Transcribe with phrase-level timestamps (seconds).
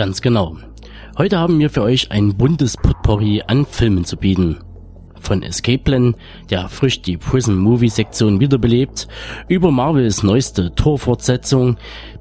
[0.00, 0.56] Ganz genau.
[1.18, 4.56] Heute haben wir für euch ein buntes Potpourri an Filmen zu bieten.
[5.20, 6.16] Von Escape Plan,
[6.48, 9.08] der frisch die Prison Movie Sektion wiederbelebt,
[9.46, 11.76] über Marvels neueste Torfortsetzung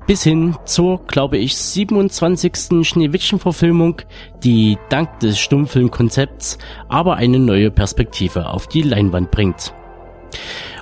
[0.07, 2.85] bis hin zur, glaube ich, 27.
[2.85, 4.01] Schneewittchen-Verfilmung,
[4.43, 6.57] die dank des Stummfilmkonzepts
[6.89, 9.73] aber eine neue Perspektive auf die Leinwand bringt.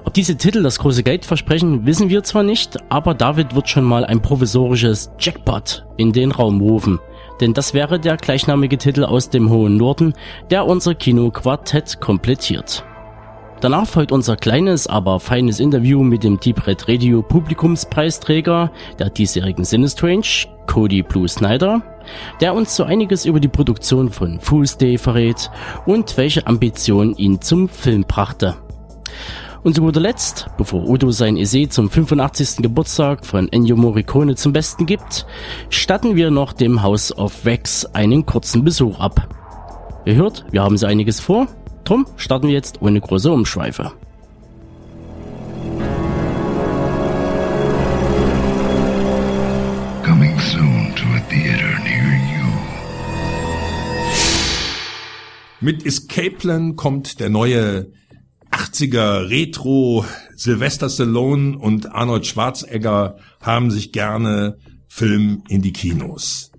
[0.08, 3.84] Ob diese Titel das große Geld versprechen, wissen wir zwar nicht, aber David wird schon
[3.84, 6.98] mal ein provisorisches Jackpot in den Raum rufen.
[7.42, 10.14] Denn das wäre der gleichnamige Titel aus dem hohen Norden,
[10.50, 12.86] der unser Kino-Quartett komplettiert.
[13.60, 19.66] Danach folgt unser kleines, aber feines Interview mit dem Deep Red Radio Publikumspreisträger der diesjährigen
[19.66, 21.82] Sinistrange, Cody Blue Snyder,
[22.40, 25.52] der uns so einiges über die Produktion von Fool's Day verrät
[25.86, 28.56] und welche Ambition ihn zum Film brachte.
[29.68, 32.64] Und zu guter Letzt, bevor Udo sein Essay zum 85.
[32.64, 35.26] Geburtstag von Ennio Morricone zum Besten gibt,
[35.70, 39.28] statten wir noch dem House of Wax einen kurzen Besuch ab.
[40.06, 41.48] Ihr hört, wir haben so einiges vor,
[41.84, 43.92] drum starten wir jetzt ohne große Umschweife.
[50.06, 52.48] Coming soon to a theater near you.
[55.60, 57.97] Mit Escape Plan kommt der neue
[58.58, 60.04] 80er Retro
[60.36, 64.58] Sylvester Stallone und Arnold Schwarzenegger haben sich gerne
[64.88, 66.52] Film in die Kinos.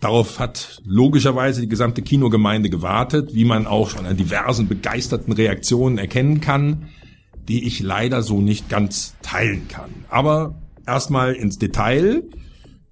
[0.00, 5.96] Darauf hat logischerweise die gesamte Kinogemeinde gewartet, wie man auch schon an diversen begeisterten Reaktionen
[5.96, 6.88] erkennen kann,
[7.48, 9.90] die ich leider so nicht ganz teilen kann.
[10.10, 12.24] Aber erstmal ins Detail.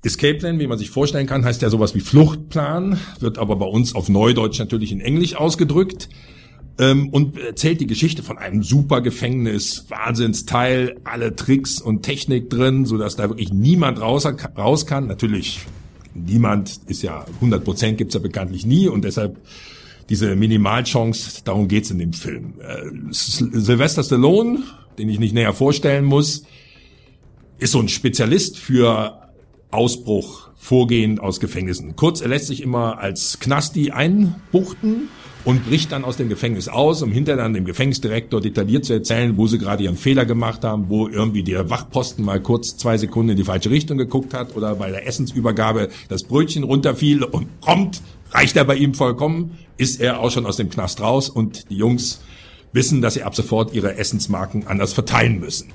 [0.03, 3.67] Escape Plan, wie man sich vorstellen kann, heißt ja sowas wie Fluchtplan, wird aber bei
[3.67, 6.09] uns auf Neudeutsch natürlich in Englisch ausgedrückt
[6.79, 12.85] ähm, und erzählt die Geschichte von einem super Gefängnis, Wahnsinnsteil, alle Tricks und Technik drin,
[12.85, 14.27] so dass da wirklich niemand raus,
[14.57, 15.07] raus kann.
[15.07, 15.61] Natürlich,
[16.15, 19.39] niemand ist ja 100 Prozent gibt's ja bekanntlich nie und deshalb
[20.09, 22.55] diese Minimalchance, darum geht's in dem Film.
[22.61, 24.63] Äh, Sylvester Stallone,
[24.99, 26.43] den ich nicht näher vorstellen muss,
[27.59, 29.31] ist so ein Spezialist für
[29.71, 31.95] Ausbruch, Vorgehen aus Gefängnissen.
[31.95, 35.09] Kurz, er lässt sich immer als Knasti einbuchten
[35.45, 39.37] und bricht dann aus dem Gefängnis aus, um hinterher dann dem Gefängnisdirektor detailliert zu erzählen,
[39.37, 43.31] wo sie gerade ihren Fehler gemacht haben, wo irgendwie der Wachposten mal kurz zwei Sekunden
[43.31, 48.01] in die falsche Richtung geguckt hat oder bei der Essensübergabe das Brötchen runterfiel und prompt
[48.31, 51.77] reicht er bei ihm vollkommen, ist er auch schon aus dem Knast raus und die
[51.77, 52.23] Jungs
[52.73, 55.69] wissen, dass sie ab sofort ihre Essensmarken anders verteilen müssen.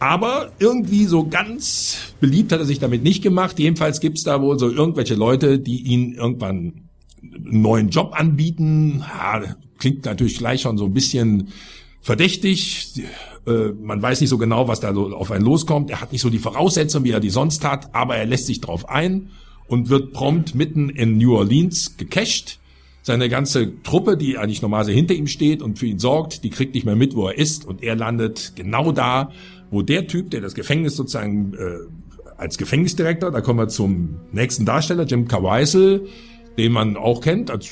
[0.00, 3.60] Aber irgendwie so ganz beliebt hat er sich damit nicht gemacht.
[3.60, 6.81] Jedenfalls gibt's da wohl so irgendwelche Leute, die ihn irgendwann
[7.22, 9.00] einen neuen Job anbieten.
[9.00, 11.48] Ja, klingt natürlich gleich schon so ein bisschen
[12.00, 13.02] verdächtig.
[13.46, 15.90] Äh, man weiß nicht so genau, was da auf einen loskommt.
[15.90, 18.60] Er hat nicht so die Voraussetzungen, wie er die sonst hat, aber er lässt sich
[18.60, 19.30] drauf ein
[19.66, 22.58] und wird prompt mitten in New Orleans gecasht.
[23.04, 26.74] Seine ganze Truppe, die eigentlich normalerweise hinter ihm steht und für ihn sorgt, die kriegt
[26.74, 29.32] nicht mehr mit, wo er ist und er landet genau da,
[29.72, 31.78] wo der Typ, der das Gefängnis sozusagen äh,
[32.36, 36.06] als Gefängnisdirektor, da kommen wir zum nächsten Darsteller, Jim Caviezel,
[36.58, 37.70] den man auch kennt als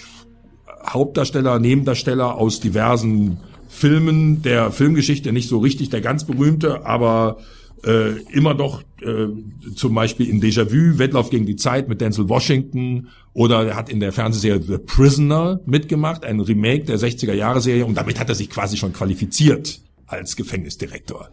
[0.86, 7.38] Hauptdarsteller, Nebendarsteller aus diversen Filmen der Filmgeschichte, nicht so richtig der ganz berühmte, aber
[7.84, 9.28] äh, immer noch äh,
[9.74, 14.00] zum Beispiel in Déjà-vu, Wettlauf gegen die Zeit mit Denzel Washington oder er hat in
[14.00, 18.34] der Fernsehserie The Prisoner mitgemacht, ein Remake der 60er Jahre Serie und damit hat er
[18.34, 21.30] sich quasi schon qualifiziert als Gefängnisdirektor.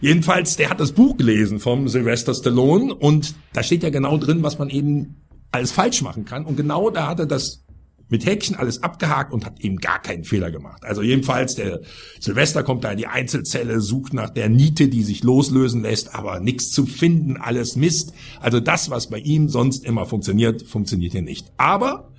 [0.00, 4.42] Jedenfalls, der hat das Buch gelesen vom Sylvester Stallone und da steht ja genau drin,
[4.42, 5.16] was man eben
[5.50, 6.44] alles falsch machen kann.
[6.44, 7.64] Und genau da hat er das
[8.08, 10.82] mit Häkchen alles abgehakt und hat eben gar keinen Fehler gemacht.
[10.84, 11.80] Also jedenfalls, der
[12.20, 16.40] Silvester kommt da in die Einzelzelle, sucht nach der Niete, die sich loslösen lässt, aber
[16.40, 18.12] nichts zu finden, alles Mist.
[18.40, 21.52] Also das, was bei ihm sonst immer funktioniert, funktioniert hier nicht.
[21.58, 22.10] Aber,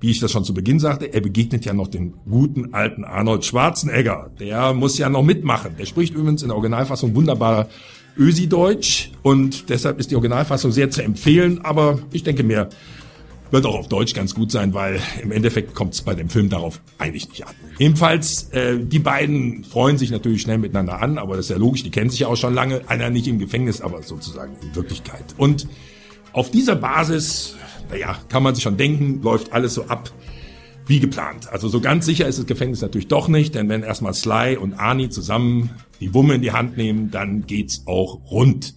[0.00, 3.44] wie ich das schon zu Beginn sagte, er begegnet ja noch dem guten alten Arnold
[3.44, 4.30] Schwarzenegger.
[4.40, 5.76] Der muss ja noch mitmachen.
[5.78, 7.68] Der spricht übrigens in der Originalfassung wunderbar
[8.16, 12.68] Ösi-Deutsch und deshalb ist die Originalfassung sehr zu empfehlen, aber ich denke mir,
[13.52, 16.48] wird auch auf Deutsch ganz gut sein, weil im Endeffekt kommt es bei dem Film
[16.48, 17.54] darauf eigentlich nicht an.
[17.78, 21.82] Ebenfalls, äh, die beiden freuen sich natürlich schnell miteinander an, aber das ist ja logisch,
[21.82, 22.80] die kennen sich ja auch schon lange.
[22.88, 25.24] Einer nicht im Gefängnis, aber sozusagen in Wirklichkeit.
[25.36, 25.68] Und
[26.32, 27.56] auf dieser Basis,
[27.90, 30.10] naja, kann man sich schon denken, läuft alles so ab
[30.86, 31.52] wie geplant.
[31.52, 34.74] Also so ganz sicher ist das Gefängnis natürlich doch nicht, denn wenn erstmal Sly und
[34.74, 35.70] Arnie zusammen
[36.02, 38.74] die Wumme in die Hand nehmen, dann geht's auch rund.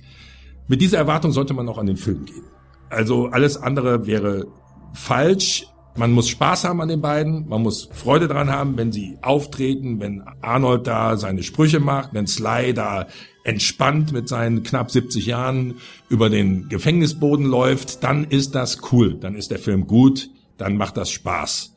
[0.68, 2.44] Mit dieser Erwartung sollte man auch an den Film gehen.
[2.90, 4.46] Also alles andere wäre
[4.94, 5.66] falsch.
[5.98, 10.00] Man muss Spaß haben an den beiden, man muss Freude dran haben, wenn sie auftreten,
[10.00, 13.08] wenn Arnold da seine Sprüche macht, wenn Sly da
[13.44, 15.76] entspannt mit seinen knapp 70 Jahren
[16.10, 20.98] über den Gefängnisboden läuft, dann ist das cool, dann ist der Film gut, dann macht
[20.98, 21.75] das Spaß.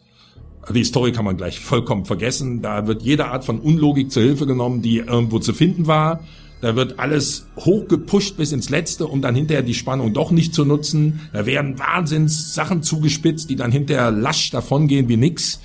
[0.74, 2.62] Die Story kann man gleich vollkommen vergessen.
[2.62, 6.20] Da wird jede Art von Unlogik zur Hilfe genommen, die irgendwo zu finden war.
[6.60, 10.64] Da wird alles hochgepusht bis ins Letzte, um dann hinterher die Spannung doch nicht zu
[10.64, 11.20] nutzen.
[11.32, 15.60] Da werden Wahnsinns Sachen zugespitzt, die dann hinterher lasch davongehen wie nix.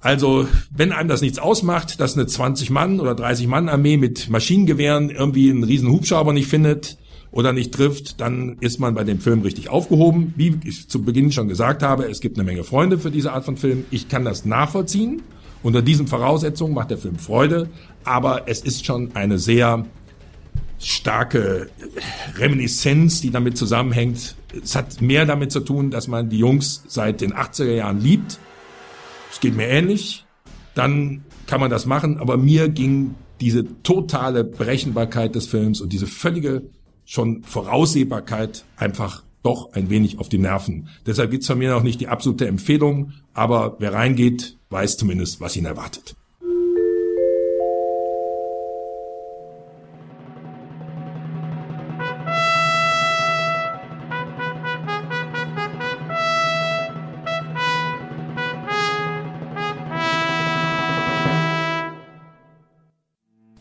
[0.00, 4.30] Also, wenn einem das nichts ausmacht, dass eine 20 Mann oder 30 Mann Armee mit
[4.30, 6.96] Maschinengewehren irgendwie einen riesen Hubschrauber nicht findet
[7.32, 10.34] oder nicht trifft, dann ist man bei dem Film richtig aufgehoben.
[10.36, 13.44] Wie ich zu Beginn schon gesagt habe, es gibt eine Menge Freunde für diese Art
[13.44, 13.84] von Film.
[13.90, 15.22] Ich kann das nachvollziehen.
[15.62, 17.68] Unter diesen Voraussetzungen macht der Film Freude,
[18.04, 19.86] aber es ist schon eine sehr
[20.78, 21.70] starke
[22.36, 24.34] Reminiszenz, die damit zusammenhängt.
[24.62, 28.38] Es hat mehr damit zu tun, dass man die Jungs seit den 80er Jahren liebt.
[29.30, 30.26] Es geht mir ähnlich.
[30.74, 36.06] Dann kann man das machen, aber mir ging diese totale Berechenbarkeit des Films und diese
[36.06, 36.62] völlige
[37.12, 40.88] schon Voraussehbarkeit einfach doch ein wenig auf die Nerven.
[41.04, 45.54] Deshalb gibt's von mir noch nicht die absolute Empfehlung, aber wer reingeht, weiß zumindest, was
[45.54, 46.16] ihn erwartet.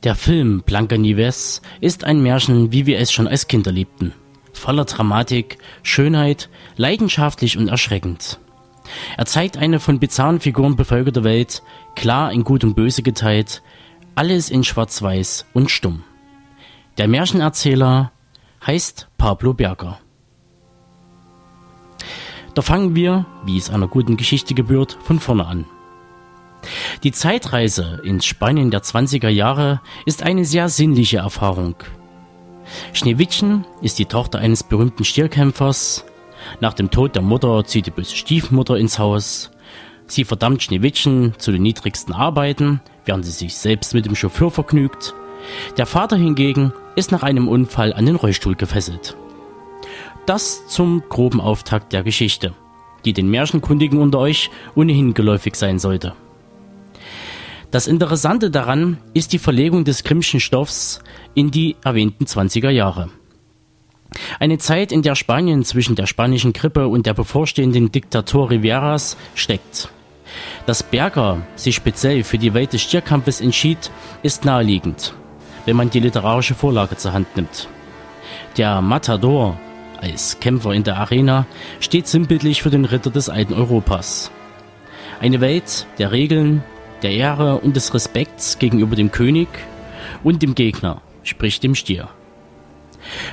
[0.04, 4.14] Der Film Blanca-Nieves ist ein Märchen, wie wir es schon als Kinder liebten.
[4.52, 8.40] Voller Dramatik, Schönheit, leidenschaftlich und erschreckend.
[9.16, 11.62] Er zeigt eine von bizarren Figuren bevölkerte Welt,
[11.96, 13.62] klar in Gut und Böse geteilt,
[14.16, 16.04] alles in Schwarz-Weiß und stumm.
[16.98, 18.12] Der Märchenerzähler
[18.66, 20.00] heißt Pablo Berger.
[22.56, 25.66] Da fangen wir, wie es einer guten Geschichte gebührt, von vorne an.
[27.04, 31.76] Die Zeitreise ins Spanien der 20er Jahre ist eine sehr sinnliche Erfahrung.
[32.94, 36.06] Schneewittchen ist die Tochter eines berühmten Stierkämpfers.
[36.60, 39.52] Nach dem Tod der Mutter zieht die böse Stiefmutter ins Haus.
[40.08, 45.14] Sie verdammt Schneewittchen zu den niedrigsten Arbeiten, während sie sich selbst mit dem Chauffeur vergnügt.
[45.78, 49.16] Der Vater hingegen ist nach einem Unfall an den Rollstuhl gefesselt.
[50.26, 52.54] Das zum groben Auftakt der Geschichte,
[53.06, 56.14] die den Märchenkundigen unter euch ohnehin geläufig sein sollte.
[57.72, 61.00] Das Interessante daran ist die Verlegung des Grimmschen Stoffs
[61.36, 63.10] in die erwähnten 20er Jahre.
[64.42, 69.88] Eine Zeit, in der Spanien zwischen der spanischen Grippe und der bevorstehenden Diktatur Riveras steckt.
[70.66, 73.90] Dass Berger sich speziell für die Welt des Stierkampfes entschied,
[74.22, 75.14] ist naheliegend,
[75.66, 77.70] wenn man die literarische Vorlage zur Hand nimmt.
[78.58, 79.58] Der Matador
[80.02, 81.46] als Kämpfer in der Arena
[81.80, 84.30] steht sinnbildlich für den Ritter des alten Europas.
[85.22, 86.64] Eine Welt der Regeln,
[87.02, 89.48] der Ehre und des Respekts gegenüber dem König
[90.24, 92.10] und dem Gegner, sprich dem Stier.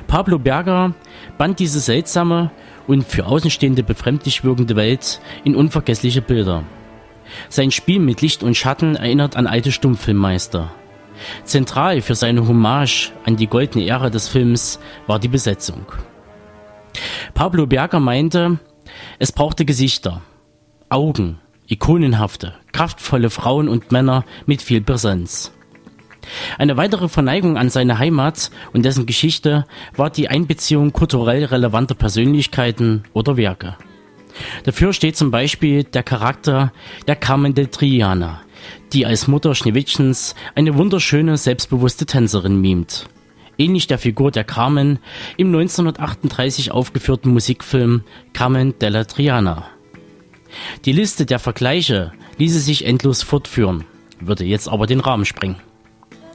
[0.06, 0.94] Pablo Berger
[1.36, 2.50] band diese seltsame
[2.86, 6.64] und für Außenstehende befremdlich wirkende Welt in unvergessliche Bilder.
[7.48, 10.70] Sein Spiel mit Licht und Schatten erinnert an alte Stummfilmmeister.
[11.44, 15.84] Zentral für seine Hommage an die goldene Ära des Films war die Besetzung.
[17.34, 18.58] Pablo Berger meinte,
[19.18, 20.22] es brauchte Gesichter,
[20.88, 25.52] Augen, ikonenhafte, kraftvolle Frauen und Männer mit viel Präsenz.
[26.58, 33.04] Eine weitere Verneigung an seine Heimat und dessen Geschichte war die Einbeziehung kulturell relevanter Persönlichkeiten
[33.12, 33.76] oder Werke.
[34.64, 36.72] Dafür steht zum Beispiel der Charakter
[37.06, 38.42] der Carmen de Triana,
[38.92, 43.08] die als Mutter Schneewittchens eine wunderschöne, selbstbewusste Tänzerin mimt.
[43.56, 45.00] Ähnlich der Figur der Carmen
[45.36, 49.66] im 1938 aufgeführten Musikfilm Carmen della Triana.
[50.84, 53.84] Die Liste der Vergleiche ließe sich endlos fortführen,
[54.20, 55.56] würde jetzt aber den Rahmen sprengen.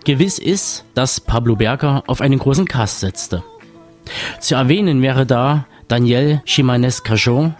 [0.05, 3.43] Gewiss ist, dass Pablo Berger auf einen großen Cast setzte.
[4.39, 7.55] Zu erwähnen wäre da Daniel Chimanes Cajon,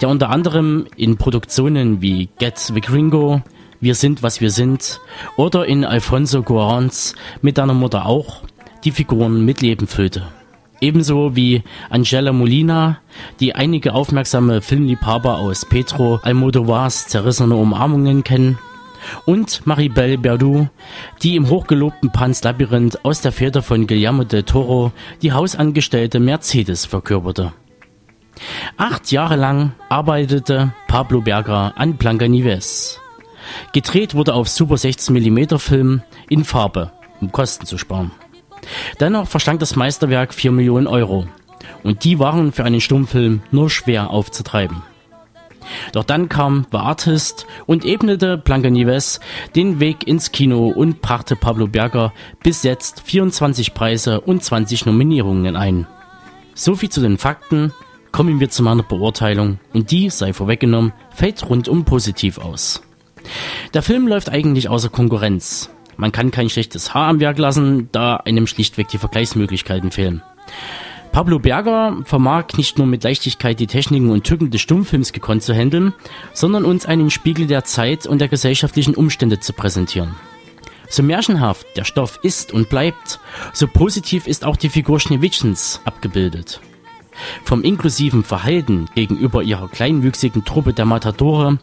[0.00, 3.42] der unter anderem in Produktionen wie Get the Gringo,
[3.80, 5.00] Wir sind, was wir sind
[5.36, 8.42] oder in Alfonso Cuarons mit deiner Mutter auch
[8.84, 10.28] die Figuren mit Leben füllte.
[10.80, 12.98] Ebenso wie Angela Molina,
[13.40, 18.58] die einige aufmerksame Filmliebhaber aus Pedro Almodovars Zerrissene Umarmungen kennen.
[19.24, 20.68] Und Maribel Berdu,
[21.22, 24.92] die im hochgelobten Pans Labyrinth aus der Feder von Guillermo del Toro
[25.22, 27.52] die Hausangestellte Mercedes verkörperte.
[28.76, 33.00] Acht Jahre lang arbeitete Pablo Berger an Blanca Nieves.
[33.72, 38.10] Gedreht wurde auf Super 16mm Film in Farbe, um Kosten zu sparen.
[39.00, 41.26] Dennoch verschlang das Meisterwerk 4 Millionen Euro.
[41.82, 44.82] Und die waren für einen Stummfilm nur schwer aufzutreiben.
[45.92, 49.20] Doch dann kam The Artist und ebnete Blancanieves
[49.54, 55.56] den Weg ins Kino und brachte Pablo Berger bis jetzt 24 Preise und 20 Nominierungen
[55.56, 55.86] ein.
[56.54, 57.72] Soviel zu den Fakten.
[58.12, 62.82] Kommen wir zu meiner Beurteilung und die, sei vorweggenommen, fällt rundum positiv aus.
[63.74, 65.70] Der Film läuft eigentlich außer Konkurrenz.
[65.96, 70.22] Man kann kein schlechtes Haar am Werk lassen, da einem schlichtweg die Vergleichsmöglichkeiten fehlen.
[71.12, 75.54] Pablo Berger vermag nicht nur mit Leichtigkeit die Techniken und Tücken des Stummfilms gekonnt zu
[75.54, 75.94] handeln,
[76.34, 80.14] sondern uns einen Spiegel der Zeit und der gesellschaftlichen Umstände zu präsentieren.
[80.88, 83.18] So märchenhaft der Stoff ist und bleibt,
[83.54, 86.60] so positiv ist auch die Figur Schneewittchens abgebildet.
[87.44, 91.58] Vom inklusiven Verhalten gegenüber ihrer kleinwüchsigen Truppe der Matadore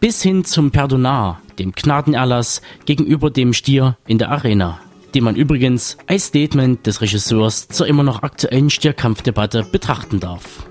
[0.00, 4.80] bis hin zum Perdonar, dem Gnadenerlass gegenüber dem Stier in der Arena,
[5.14, 10.66] den man übrigens als Statement des Regisseurs zur immer noch aktuellen Stierkampfdebatte betrachten darf.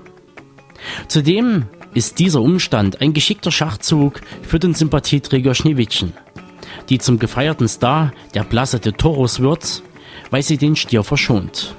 [1.08, 1.64] Zudem
[1.94, 6.12] ist dieser Umstand ein geschickter Schachzug für den Sympathieträger Schneewittchen,
[6.88, 9.82] die zum gefeierten Star der Plaza de Toros wird,
[10.30, 11.74] weil sie den Stier verschont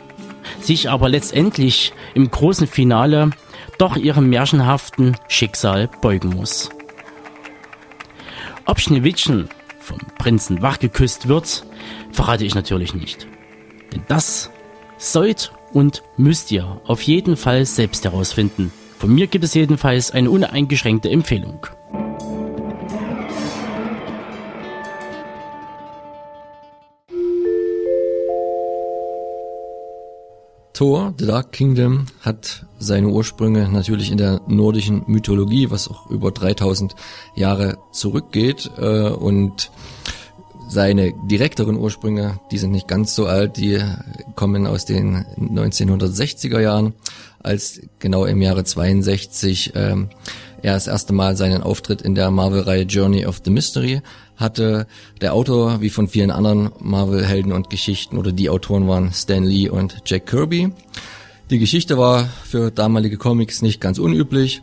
[0.61, 3.31] sich aber letztendlich im großen Finale
[3.77, 6.69] doch ihrem märchenhaften Schicksal beugen muss.
[8.65, 9.49] Ob Schneewittchen
[9.79, 11.65] vom Prinzen wachgeküsst wird,
[12.11, 13.27] verrate ich natürlich nicht.
[13.93, 14.51] Denn das
[14.97, 18.71] sollt und müsst ihr auf jeden Fall selbst herausfinden.
[18.97, 21.65] Von mir gibt es jedenfalls eine uneingeschränkte Empfehlung.
[30.79, 36.31] Thor, The Dark Kingdom, hat seine Ursprünge natürlich in der nordischen Mythologie, was auch über
[36.31, 36.95] 3000
[37.36, 38.71] Jahre zurückgeht.
[38.77, 39.71] Äh, und
[40.69, 43.81] seine direkteren Ursprünge, die sind nicht ganz so alt, die
[44.36, 46.93] kommen aus den 1960er Jahren,
[47.43, 50.07] als genau im Jahre 62 ähm,
[50.62, 54.01] er das erste Mal seinen Auftritt in der Marvel-Reihe Journey of the Mystery
[54.39, 54.88] hatte.
[55.22, 59.69] Der Autor, wie von vielen anderen Marvel-Helden und Geschichten, oder die Autoren waren Stan Lee
[59.69, 60.72] und Jack Kirby.
[61.50, 64.62] Die Geschichte war für damalige Comics nicht ganz unüblich,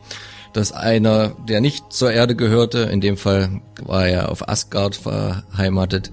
[0.53, 6.13] dass einer, der nicht zur Erde gehörte, in dem Fall war er auf Asgard verheimatet,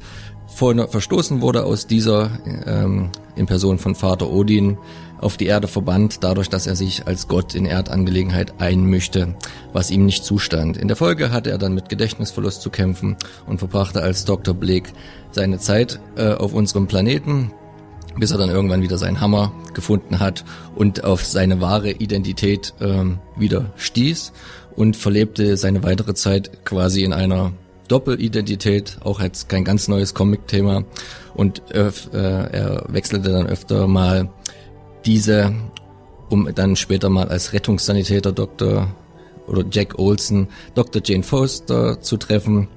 [0.55, 2.31] verstoßen wurde aus dieser
[2.65, 4.77] ähm, in Person von Vater Odin
[5.23, 9.35] auf die Erde verbannt, dadurch, dass er sich als Gott in Erdangelegenheit einmischte,
[9.71, 10.77] was ihm nicht zustand.
[10.77, 13.15] In der Folge hatte er dann mit Gedächtnisverlust zu kämpfen
[13.47, 14.53] und verbrachte als Dr.
[14.53, 14.91] Blake
[15.31, 17.51] seine Zeit äh, auf unserem Planeten,
[18.17, 20.43] bis er dann irgendwann wieder seinen Hammer gefunden hat
[20.75, 24.33] und auf seine wahre Identität ähm, wieder stieß
[24.75, 27.53] und verlebte seine weitere Zeit quasi in einer
[27.87, 30.83] Doppelidentität, auch jetzt kein ganz neues Comic-Thema
[31.33, 34.29] und äh, er wechselte dann öfter mal
[35.05, 35.53] diese,
[36.29, 38.93] um dann später mal als Rettungssanitäter Dr.
[39.47, 41.01] oder Jack Olson Dr.
[41.03, 42.67] Jane Foster zu treffen,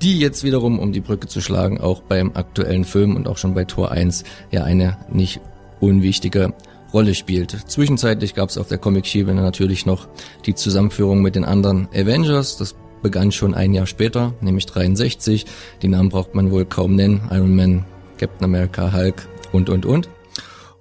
[0.00, 3.54] die jetzt wiederum, um die Brücke zu schlagen, auch beim aktuellen Film und auch schon
[3.54, 5.40] bei Tor 1 ja eine nicht
[5.80, 6.54] unwichtige
[6.92, 7.50] Rolle spielt.
[7.68, 10.08] Zwischenzeitlich gab es auf der Comic-Schiebe natürlich noch
[10.46, 12.56] die Zusammenführung mit den anderen Avengers.
[12.56, 15.44] Das begann schon ein Jahr später, nämlich 63.
[15.82, 17.28] Die Namen braucht man wohl kaum nennen.
[17.30, 17.84] Iron Man,
[18.16, 20.08] Captain America, Hulk und, und, und.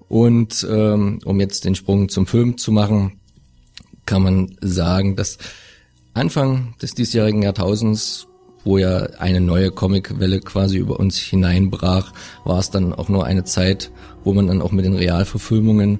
[0.09, 3.19] Und ähm, um jetzt den Sprung zum Film zu machen,
[4.05, 5.37] kann man sagen, dass
[6.13, 8.27] Anfang des diesjährigen Jahrtausends,
[8.63, 13.43] wo ja eine neue Comicwelle quasi über uns hineinbrach, war es dann auch nur eine
[13.43, 13.91] Zeit,
[14.23, 15.99] wo man dann auch mit den Realverfilmungen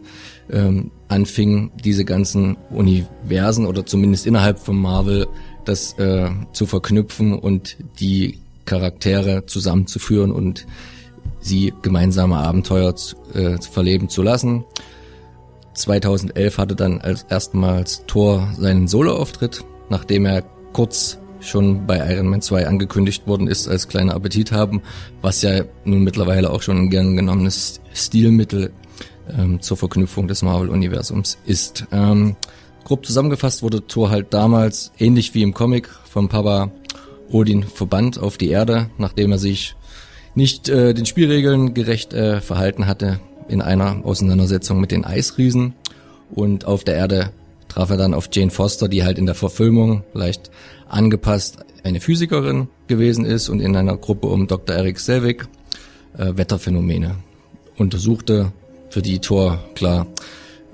[0.49, 5.27] ähm, anfing, diese ganzen Universen oder zumindest innerhalb von Marvel
[5.65, 10.65] das äh, zu verknüpfen und die Charaktere zusammenzuführen und
[11.47, 14.65] sie gemeinsame Abenteuer zu, äh, verleben zu lassen.
[15.73, 22.41] 2011 hatte dann als erstmals Thor seinen Soloauftritt, nachdem er kurz schon bei Iron Man
[22.41, 24.81] 2 angekündigt worden ist als kleiner Appetit haben,
[25.21, 28.71] was ja nun mittlerweile auch schon ein gern genommenes Stilmittel
[29.37, 31.85] ähm, zur Verknüpfung des Marvel-Universums ist.
[31.91, 32.35] Ähm,
[32.83, 36.71] grob zusammengefasst wurde Thor halt damals, ähnlich wie im Comic, vom Papa
[37.29, 39.75] Odin verbannt auf die Erde, nachdem er sich
[40.37, 45.73] nicht äh, den Spielregeln gerecht äh, verhalten hatte in einer Auseinandersetzung mit den Eisriesen.
[46.29, 47.31] Und auf der Erde
[47.67, 50.51] traf er dann auf Jane Foster, die halt in der Verfilmung leicht
[50.87, 54.75] angepasst eine Physikerin gewesen ist und in einer Gruppe um Dr.
[54.75, 55.47] Eric Selvig
[56.17, 57.15] äh, Wetterphänomene
[57.77, 58.51] untersuchte,
[58.89, 60.05] für die Thor klar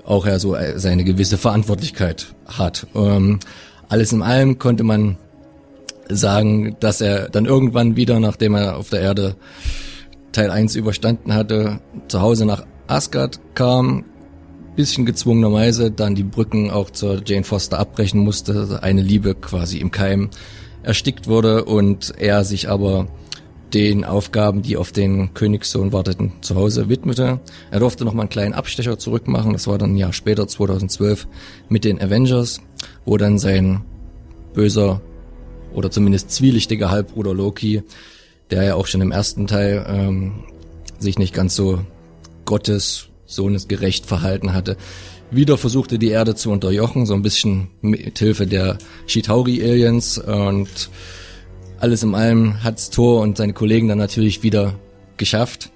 [0.04, 2.86] auch er so äh, seine gewisse Verantwortlichkeit hat.
[2.94, 3.40] Ähm,
[3.88, 5.16] alles in allem konnte man
[6.08, 9.36] sagen, dass er dann irgendwann wieder, nachdem er auf der Erde
[10.32, 14.04] Teil 1 überstanden hatte, zu Hause nach Asgard kam,
[14.76, 19.90] bisschen gezwungenerweise dann die Brücken auch zur Jane Foster abbrechen musste, eine Liebe quasi im
[19.90, 20.30] Keim
[20.82, 23.06] erstickt wurde und er sich aber
[23.72, 27.40] den Aufgaben, die auf den Königssohn warteten, zu Hause widmete.
[27.70, 31.26] Er durfte noch mal einen kleinen Abstecher zurückmachen, das war dann ein Jahr später, 2012,
[31.68, 32.60] mit den Avengers,
[33.04, 33.84] wo dann sein
[34.52, 35.00] böser
[35.74, 37.82] oder zumindest zwielichtiger Halbbruder Loki,
[38.50, 40.44] der ja auch schon im ersten Teil ähm,
[40.98, 41.80] sich nicht ganz so
[42.44, 44.76] Gottes Sohnes gerecht verhalten hatte,
[45.30, 50.90] wieder versuchte die Erde zu unterjochen, so ein bisschen mit Hilfe der Chitauri-Aliens und
[51.80, 54.74] alles in allem hat's Thor und seine Kollegen dann natürlich wieder
[55.16, 55.70] geschafft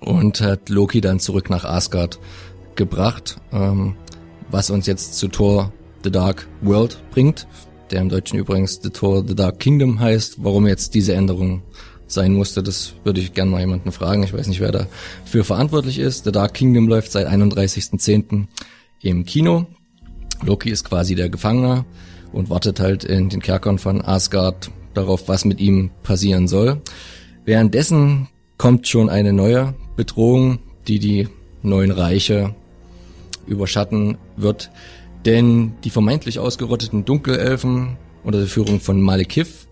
[0.00, 2.18] und hat Loki dann zurück nach Asgard
[2.76, 3.96] gebracht, ähm,
[4.50, 5.72] was uns jetzt zu Thor
[6.04, 7.46] The Dark World bringt,
[7.90, 10.44] der im Deutschen übrigens The Thor The Dark Kingdom heißt.
[10.44, 11.62] Warum jetzt diese Änderung
[12.06, 14.22] sein musste, das würde ich gerne mal jemanden fragen.
[14.22, 16.24] Ich weiß nicht, wer dafür verantwortlich ist.
[16.24, 18.46] The Dark Kingdom läuft seit 31.10.
[19.02, 19.66] im Kino.
[20.42, 21.84] Loki ist quasi der Gefangener
[22.32, 26.80] und wartet halt in den Kerkern von Asgard darauf, was mit ihm passieren soll.
[27.44, 31.28] Währenddessen kommt schon eine neue Bedrohung, die die
[31.62, 32.54] neuen Reiche
[33.46, 34.70] überschatten wird.
[35.28, 39.68] Denn die vermeintlich ausgerotteten Dunkelelfen unter der Führung von Malekith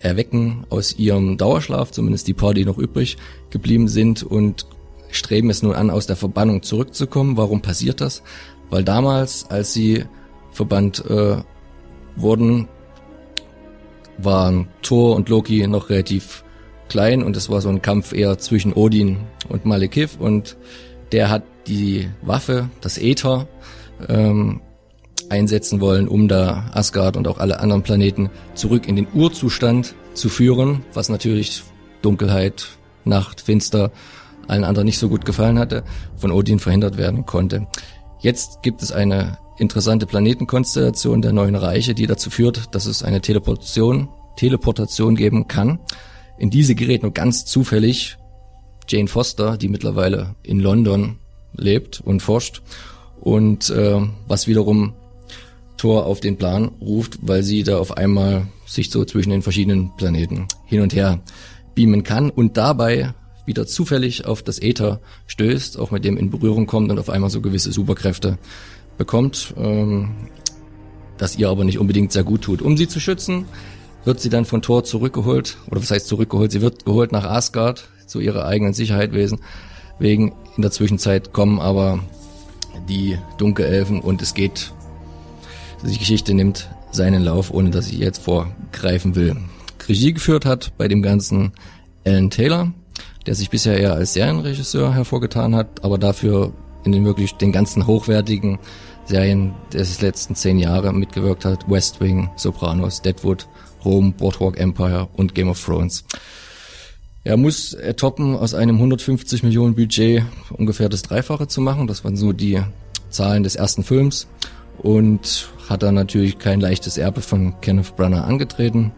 [0.00, 3.16] erwecken aus ihrem Dauerschlaf, zumindest die paar, die noch übrig
[3.48, 4.66] geblieben sind und
[5.10, 7.38] streben es nun an, aus der Verbannung zurückzukommen.
[7.38, 8.22] Warum passiert das?
[8.68, 10.04] Weil damals, als sie
[10.50, 11.38] verbannt äh,
[12.14, 12.68] wurden,
[14.18, 16.44] waren Thor und Loki noch relativ
[16.90, 20.58] klein und es war so ein Kampf eher zwischen Odin und Malekith und
[21.12, 23.48] der hat die Waffe, das Äther,
[24.06, 24.60] ähm,
[25.28, 30.28] einsetzen wollen, um da Asgard und auch alle anderen Planeten zurück in den Urzustand zu
[30.28, 31.62] führen, was natürlich
[32.02, 32.68] Dunkelheit,
[33.04, 33.92] Nacht, Finster
[34.48, 35.84] allen anderen nicht so gut gefallen hatte,
[36.16, 37.66] von Odin verhindert werden konnte.
[38.20, 43.20] Jetzt gibt es eine interessante Planetenkonstellation der neuen Reiche, die dazu führt, dass es eine
[43.20, 45.80] Teleportation, Teleportation geben kann.
[46.38, 48.18] In diese gerät nur ganz zufällig
[48.88, 51.18] Jane Foster, die mittlerweile in London
[51.54, 52.62] lebt und forscht
[53.20, 54.94] und äh, was wiederum
[55.76, 59.94] Thor auf den Plan ruft, weil sie da auf einmal sich so zwischen den verschiedenen
[59.96, 61.20] Planeten hin und her
[61.74, 66.66] beamen kann und dabei wieder zufällig auf das Äther stößt, auch mit dem in Berührung
[66.66, 68.38] kommt und auf einmal so gewisse Superkräfte
[68.98, 70.10] bekommt, ähm,
[71.16, 72.60] das ihr aber nicht unbedingt sehr gut tut.
[72.60, 73.46] Um sie zu schützen,
[74.04, 77.88] wird sie dann von Thor zurückgeholt, oder was heißt zurückgeholt, sie wird geholt nach Asgard
[78.06, 79.12] zu ihrer eigenen Sicherheit.
[79.98, 82.00] Wegen in der Zwischenzeit kommen aber
[82.88, 84.72] die Dunkelelfen und es geht,
[85.82, 89.36] die Geschichte nimmt seinen Lauf, ohne dass ich jetzt vorgreifen will.
[89.88, 91.52] Regie geführt hat bei dem Ganzen
[92.04, 92.72] Alan Taylor,
[93.26, 96.52] der sich bisher eher als Serienregisseur hervorgetan hat, aber dafür
[96.84, 98.58] in den wirklich den ganzen hochwertigen
[99.04, 101.68] Serien des letzten zehn Jahre mitgewirkt hat.
[101.70, 103.46] West Wing, Sopranos, Deadwood,
[103.84, 106.04] Rome, Boardwalk Empire und Game of Thrones.
[107.24, 111.88] Er muss er toppen, aus einem 150 Millionen Budget ungefähr das Dreifache zu machen.
[111.88, 112.62] Das waren so die
[113.10, 114.28] Zahlen des ersten Films.
[114.78, 118.92] Und hat dann natürlich kein leichtes Erbe von Kenneth Branagh angetreten.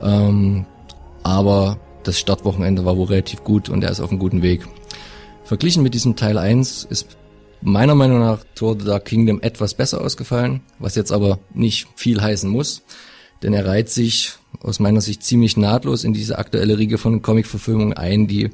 [0.00, 0.66] Ähm,
[1.22, 4.66] aber das Startwochenende war wohl relativ gut und er ist auf einem guten Weg.
[5.44, 7.16] Verglichen mit diesem Teil 1 ist
[7.60, 12.20] meiner Meinung nach Thor The Dark Kingdom etwas besser ausgefallen, was jetzt aber nicht viel
[12.20, 12.82] heißen muss,
[13.42, 17.94] denn er reiht sich aus meiner Sicht ziemlich nahtlos in diese aktuelle Riege von Comic-Verfilmungen
[17.94, 18.50] ein, die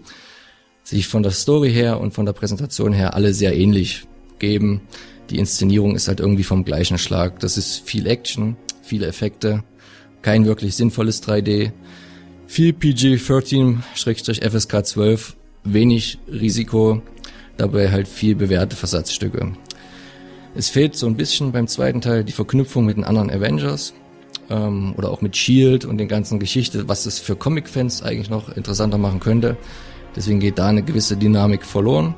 [0.82, 4.06] sich von der Story her und von der Präsentation her alle sehr ähnlich
[4.38, 4.82] geben.
[5.30, 7.38] Die Inszenierung ist halt irgendwie vom gleichen Schlag.
[7.40, 9.62] Das ist viel Action, viele Effekte,
[10.22, 11.72] kein wirklich sinnvolles 3D,
[12.46, 17.02] viel PG-13-FSK 12 wenig Risiko,
[17.56, 19.52] dabei halt viel bewährte Versatzstücke.
[20.54, 23.94] Es fehlt so ein bisschen beim zweiten Teil die Verknüpfung mit den anderen Avengers
[24.48, 28.48] ähm, oder auch mit Shield und den ganzen Geschichte, was es für Comic-Fans eigentlich noch
[28.48, 29.56] interessanter machen könnte.
[30.16, 32.16] Deswegen geht da eine gewisse Dynamik verloren,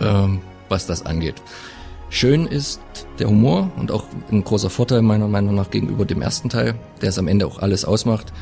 [0.00, 1.34] ähm, was das angeht.
[2.14, 2.80] Schön ist
[3.18, 7.08] der Humor und auch ein großer Vorteil meiner Meinung nach gegenüber dem ersten Teil, der
[7.08, 8.32] es am Ende auch alles ausmacht.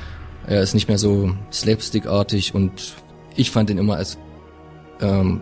[0.47, 2.97] Er ist nicht mehr so slapstickartig und
[3.35, 4.19] ich fand ihn immer als
[5.01, 5.41] ähm,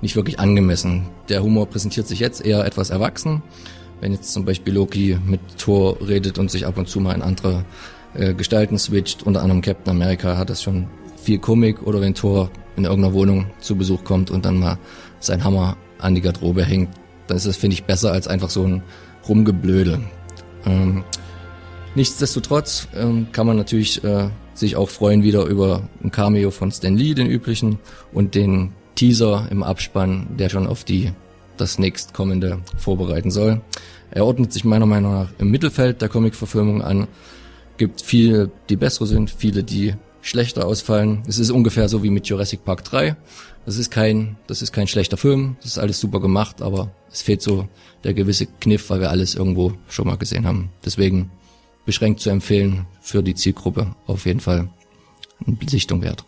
[0.00, 1.06] nicht wirklich angemessen.
[1.28, 3.44] Der Humor präsentiert sich jetzt eher etwas erwachsen.
[4.00, 7.22] Wenn jetzt zum Beispiel Loki mit Thor redet und sich ab und zu mal in
[7.22, 7.64] andere
[8.14, 12.50] äh, Gestalten switcht, unter anderem Captain America hat das schon viel Komik oder wenn Thor
[12.74, 14.78] in irgendeiner Wohnung zu Besuch kommt und dann mal
[15.20, 16.88] sein Hammer an die Garderobe hängt,
[17.26, 18.82] dann ist das, finde ich, besser als einfach so ein
[19.28, 20.00] Rumgeblöde.
[20.64, 21.04] Ähm,
[21.94, 26.96] nichtsdestotrotz ähm, kann man natürlich äh, sich auch freuen wieder über ein Cameo von Stan
[26.96, 27.78] Lee, den üblichen,
[28.12, 31.12] und den Teaser im Abspann, der schon auf die
[31.56, 33.60] das nächstkommende vorbereiten soll.
[34.10, 37.08] Er ordnet sich meiner Meinung nach im Mittelfeld der Comic-Verfilmung an.
[37.76, 39.94] Gibt viele, die bessere sind, viele, die
[40.26, 41.22] schlechter ausfallen.
[41.26, 43.16] Es ist ungefähr so wie mit Jurassic Park 3.
[43.64, 45.56] Das ist kein, das ist kein schlechter Film.
[45.60, 47.68] Das ist alles super gemacht, aber es fehlt so
[48.04, 50.70] der gewisse Kniff, weil wir alles irgendwo schon mal gesehen haben.
[50.84, 51.30] Deswegen
[51.84, 54.68] beschränkt zu empfehlen für die Zielgruppe auf jeden Fall
[55.46, 56.24] eine Besichtung wert.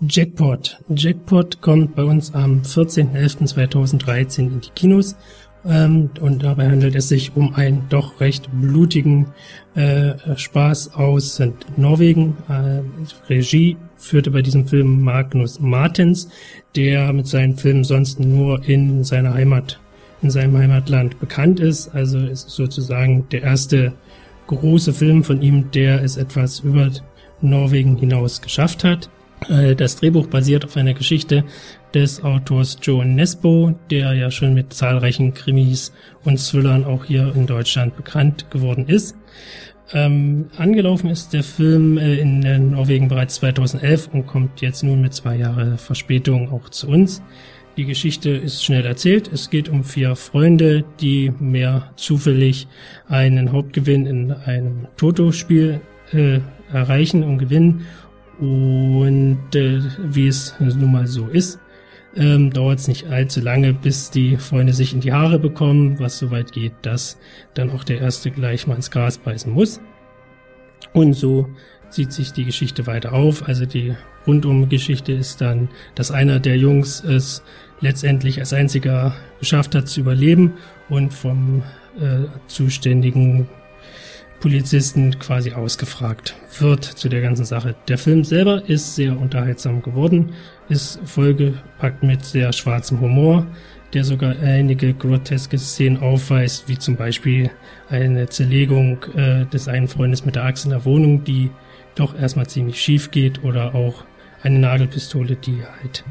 [0.00, 0.78] Jackpot.
[0.94, 5.16] Jackpot kommt bei uns am 14.11.2013 in die Kinos.
[5.68, 9.26] Ähm, und dabei handelt es sich um einen doch recht blutigen
[9.74, 11.42] äh, Spaß aus
[11.76, 12.36] Norwegen.
[12.48, 12.82] Äh,
[13.28, 16.28] Regie führte bei diesem Film Magnus Martens,
[16.76, 19.80] der mit seinen Filmen sonst nur in seiner Heimat,
[20.22, 21.88] in seinem Heimatland bekannt ist.
[21.94, 23.92] Also ist sozusagen der erste
[24.46, 26.90] große Film von ihm, der es etwas über
[27.40, 29.10] Norwegen hinaus geschafft hat.
[29.48, 31.44] Äh, das Drehbuch basiert auf einer Geschichte
[31.94, 35.92] des Autors Joe Nesbo, der ja schon mit zahlreichen Krimis
[36.24, 39.16] und Thrillern auch hier in Deutschland bekannt geworden ist.
[39.92, 45.00] Ähm, angelaufen ist der Film äh, in äh, Norwegen bereits 2011 und kommt jetzt nun
[45.00, 47.22] mit zwei Jahre Verspätung auch zu uns.
[47.76, 49.30] Die Geschichte ist schnell erzählt.
[49.32, 52.66] Es geht um vier Freunde, die mehr zufällig
[53.06, 55.80] einen Hauptgewinn in einem Toto-Spiel
[56.12, 56.40] äh,
[56.72, 57.86] erreichen und gewinnen
[58.38, 61.58] und äh, wie es nun mal so ist,
[62.16, 66.18] ähm, dauert es nicht allzu lange, bis die Freunde sich in die Haare bekommen, was
[66.18, 67.18] so weit geht, dass
[67.54, 69.80] dann auch der Erste gleich mal ins Gras beißen muss.
[70.92, 71.48] Und so
[71.90, 73.46] zieht sich die Geschichte weiter auf.
[73.46, 73.94] Also die
[74.26, 77.42] Rundum-Geschichte ist dann, dass einer der Jungs es
[77.80, 80.54] letztendlich als einziger geschafft hat zu überleben
[80.88, 81.62] und vom
[82.00, 83.48] äh, zuständigen
[84.46, 87.74] Polizisten quasi ausgefragt wird zu der ganzen Sache.
[87.88, 90.34] Der Film selber ist sehr unterhaltsam geworden,
[90.68, 93.44] ist vollgepackt mit sehr schwarzem Humor,
[93.92, 97.50] der sogar einige groteske Szenen aufweist, wie zum Beispiel
[97.88, 101.50] eine Zerlegung äh, des einen Freundes mit der Axt in der Wohnung, die
[101.96, 104.04] doch erstmal ziemlich schief geht oder auch
[104.44, 106.04] eine Nagelpistole, die halt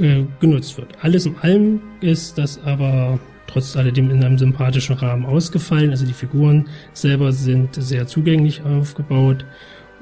[0.00, 0.88] äh, genutzt wird.
[1.02, 3.20] Alles in allem ist das aber
[3.56, 5.88] trotz alledem in einem sympathischen Rahmen ausgefallen.
[5.88, 9.46] Also die Figuren selber sind sehr zugänglich aufgebaut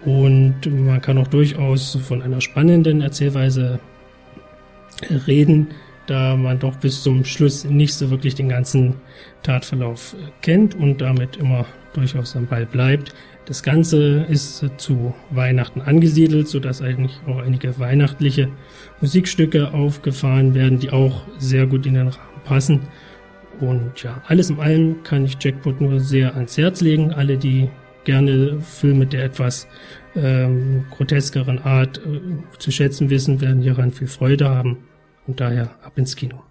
[0.05, 3.79] und man kann auch durchaus von einer spannenden Erzählweise
[5.29, 5.69] reden,
[6.09, 8.97] da man doch bis zum Schluss nicht so wirklich den ganzen
[9.45, 13.14] Tatverlauf kennt und damit immer durchaus am Ball bleibt.
[13.45, 18.49] Das Ganze ist zu Weihnachten angesiedelt, so dass eigentlich auch einige weihnachtliche
[19.01, 22.81] Musikstücke aufgefahren werden, die auch sehr gut in den Rahmen passen.
[23.61, 27.12] Und ja, alles in allem kann ich Jackpot nur sehr ans Herz legen.
[27.12, 27.69] Alle, die
[28.05, 29.67] gerne Filme der etwas
[30.14, 32.21] ähm, groteskeren Art äh,
[32.59, 34.79] zu schätzen wissen, werden hieran viel Freude haben.
[35.27, 36.43] Und daher ab ins Kino.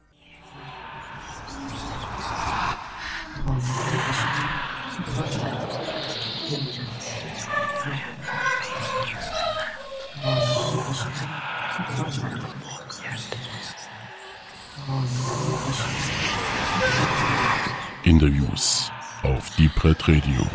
[18.23, 18.89] Interviews
[19.23, 20.47] auf Deep Red Radio.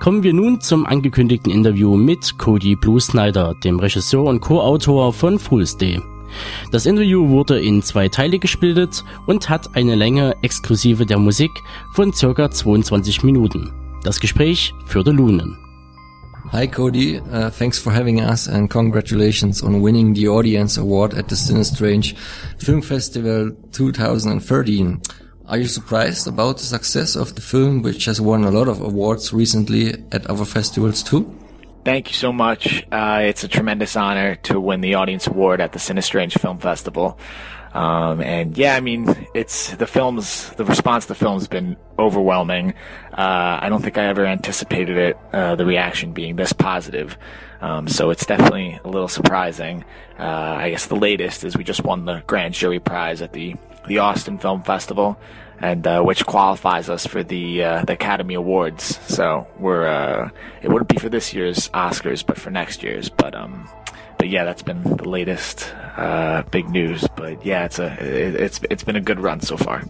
[0.00, 5.38] Kommen wir nun zum angekündigten Interview mit Cody Blue Snyder, dem Regisseur und Co-Autor von
[5.38, 5.98] Fool's Day.
[6.70, 12.12] Das Interview wurde in zwei Teile gesplittet und hat eine Länge exklusive der Musik von
[12.12, 13.72] circa 22 Minuten.
[14.02, 15.56] Das Gespräch führte Lunen.
[16.52, 21.28] Hi Cody, uh, thanks for having us and congratulations on winning the Audience Award at
[21.28, 22.14] the Cinestrange
[22.58, 25.00] Film Festival 2013.
[25.46, 28.82] Are you surprised about the success of the film, which has won a lot of
[28.82, 31.34] awards recently at other festivals too?
[31.86, 32.84] Thank you so much.
[32.92, 37.18] Uh, it's a tremendous honor to win the Audience Award at the Cinestrange Film Festival.
[37.74, 42.74] Um, and yeah, I mean, it's the film's the response to the film's been overwhelming.
[43.12, 47.16] Uh, I don't think I ever anticipated it, uh, the reaction being this positive.
[47.62, 49.84] Um, so it's definitely a little surprising.
[50.18, 53.54] Uh, I guess the latest is we just won the grand jury prize at the
[53.86, 55.18] the Austin Film Festival,
[55.60, 58.98] and uh, which qualifies us for the uh, the Academy Awards.
[59.06, 60.30] So we're uh,
[60.60, 63.08] it wouldn't be for this year's Oscars, but for next year's.
[63.08, 63.68] But um,
[64.22, 67.04] but yeah, that's been the latest uh, big news.
[67.16, 69.82] But yeah, it's a it, it's it's been a good run so far.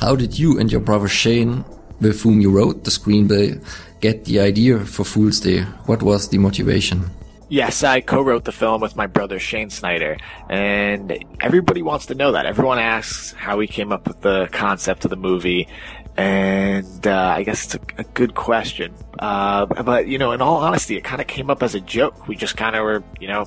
[0.00, 1.62] How did you and your brother Shane,
[2.00, 3.62] with whom you wrote the screenplay,
[4.00, 5.60] get the idea for Fool's Day?
[5.84, 7.10] What was the motivation?
[7.50, 10.16] Yes, I co-wrote the film with my brother Shane Snyder,
[10.48, 12.46] and everybody wants to know that.
[12.46, 15.68] Everyone asks how we came up with the concept of the movie,
[16.16, 18.94] And uh, I guess it's a, a good question.
[19.18, 22.26] Uh, but, you know, in all honesty, it kind of came up as a joke.
[22.26, 23.44] We just kind of were, you know,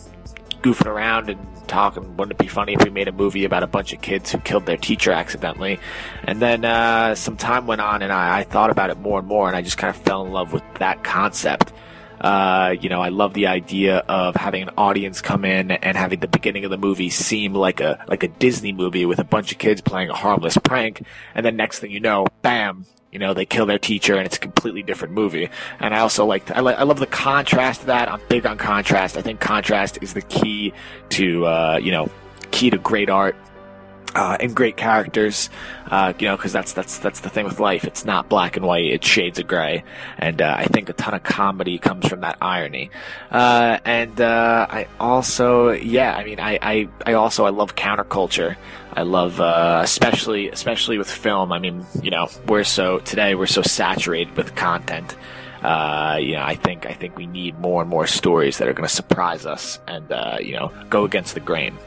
[0.62, 2.17] goofing around and talking.
[2.17, 4.38] Wouldn't it be funny if we made a movie about a bunch of kids who
[4.39, 5.79] killed their teacher accidentally?
[6.23, 9.27] And then uh, some time went on, and I, I thought about it more and
[9.27, 11.73] more, and I just kind of fell in love with that concept.
[12.19, 16.19] Uh, you know, I love the idea of having an audience come in and having
[16.19, 19.51] the beginning of the movie seem like a like a Disney movie with a bunch
[19.51, 21.03] of kids playing a harmless prank,
[21.34, 24.38] and then next thing you know, bam, you know, they kill their teacher and it's
[24.38, 25.49] a completely different movie.
[25.79, 28.12] And I also like, I, like, I love the contrast of that.
[28.12, 29.17] I'm big on contrast.
[29.17, 30.73] I think contrast is the key
[31.10, 32.10] to, uh, you know,
[32.51, 33.36] key to great art
[34.15, 35.49] uh, and great characters.
[35.89, 37.83] Uh, you know, because that's that's that's the thing with life.
[37.83, 39.83] It's not black and white; it's shades of gray.
[40.17, 42.91] And uh, I think a ton of comedy comes from that irony.
[43.31, 48.55] Uh, and uh, I also, yeah, I mean, I, I I also I love counterculture.
[48.93, 51.51] I love, uh, especially especially with film.
[51.51, 55.15] I mean, you know, we're so today we're so saturated with content.
[55.63, 58.73] Uh, you know, I think I think we need more and more stories that are
[58.73, 61.77] going to surprise us and uh, you know go against the grain.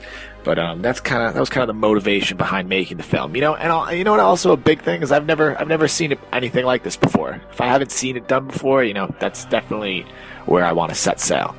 [0.44, 3.34] But um, that's kind of that was kind of the motivation behind making the film.
[3.34, 4.20] You know, and I'll, you know what?
[4.20, 7.40] Also, a big thing is I've never I've never seen anything like this before.
[7.50, 10.06] If I haven't seen it done before, you know, that's definitely
[10.46, 11.54] where I want to set sail.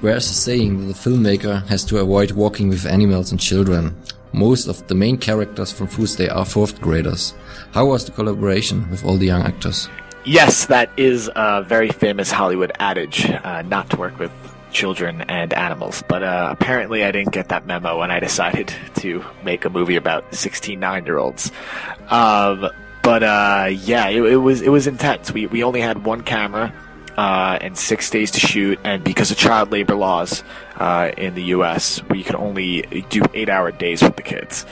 [0.00, 3.96] Where's the saying that the filmmaker has to avoid walking with animals and children.
[4.32, 7.34] Most of the main characters from Foosday are fourth graders.
[7.72, 9.88] How was the collaboration with all the young actors?
[10.24, 14.32] Yes, that is a very famous Hollywood adage, uh, not to work with
[14.72, 16.02] children and animals.
[16.08, 19.96] But uh, apparently, I didn't get that memo when I decided to make a movie
[19.96, 21.52] about 16 nine year olds.
[22.08, 22.68] Um,
[23.02, 25.32] but uh, yeah, it, it, was it was intense.
[25.32, 26.72] We we only had one camera.
[27.14, 30.42] Uh, and six days to shoot, and because of child labor laws
[30.76, 32.80] uh, in the U.S., we could only
[33.10, 34.64] do eight-hour days with the kids.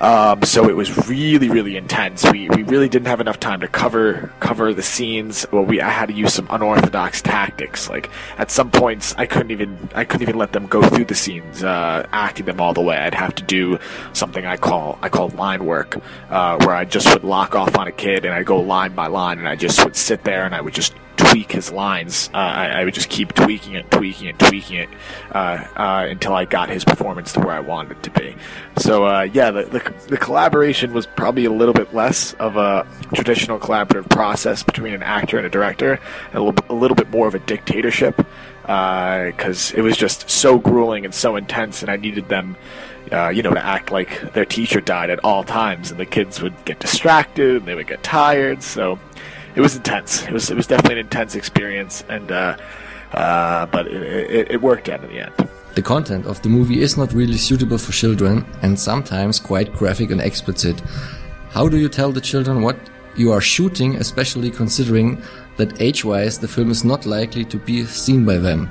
[0.00, 2.30] Um, so it was really, really intense.
[2.30, 5.46] We, we really didn't have enough time to cover cover the scenes.
[5.50, 7.88] Well, we I had to use some unorthodox tactics.
[7.88, 11.14] Like at some points, I couldn't even I couldn't even let them go through the
[11.14, 12.96] scenes, uh, acting them all the way.
[12.96, 13.78] I'd have to do
[14.12, 15.98] something I call I call line work,
[16.30, 19.06] uh, where I just would lock off on a kid and I go line by
[19.06, 22.30] line, and I just would sit there and I would just tweak his lines.
[22.32, 24.88] Uh, I, I, would just keep tweaking it, tweaking it, tweaking it
[25.32, 28.36] uh, uh, until I got his performance to where I wanted it to be.
[28.78, 32.86] So uh, yeah, the, the, the collaboration was probably a little bit less of a
[33.14, 36.00] traditional collaborative process between an actor and a director,
[36.32, 38.16] a little, a little bit more of a dictatorship
[38.62, 42.56] because uh, it was just so grueling and so intense, and I needed them.
[43.12, 46.42] Uh, you know, to act like their teacher died at all times, and the kids
[46.42, 48.64] would get distracted, and they would get tired.
[48.64, 48.98] So
[49.56, 50.22] it was intense.
[50.24, 52.56] It was it was definitely an intense experience, and uh,
[53.12, 55.32] uh, but it, it, it worked out in the end.
[55.74, 60.10] The content of the movie is not really suitable for children and sometimes quite graphic
[60.10, 60.80] and explicit.
[61.50, 62.76] How do you tell the children what
[63.14, 65.22] you are shooting, especially considering
[65.56, 68.70] that age-wise the film is not likely to be seen by them?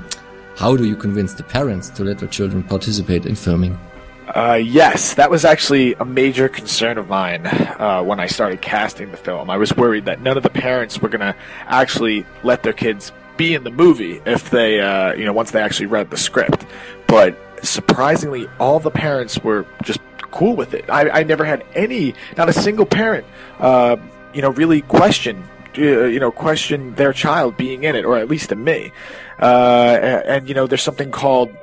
[0.56, 3.78] How do you convince the parents to let their children participate in filming?
[4.26, 9.10] Uh, yes, that was actually a major concern of mine uh, when I started casting
[9.10, 9.48] the film.
[9.50, 11.34] I was worried that none of the parents were going to
[11.66, 15.62] actually let their kids be in the movie if they, uh, you know, once they
[15.62, 16.66] actually read the script.
[17.06, 20.00] But surprisingly, all the parents were just
[20.32, 20.84] cool with it.
[20.90, 23.26] I, I never had any, not a single parent,
[23.60, 23.96] uh,
[24.34, 25.44] you know, really question
[25.78, 28.92] uh, you know, question their child being in it, or at least to me.
[29.38, 31.54] Uh, and, and, you know, there's something called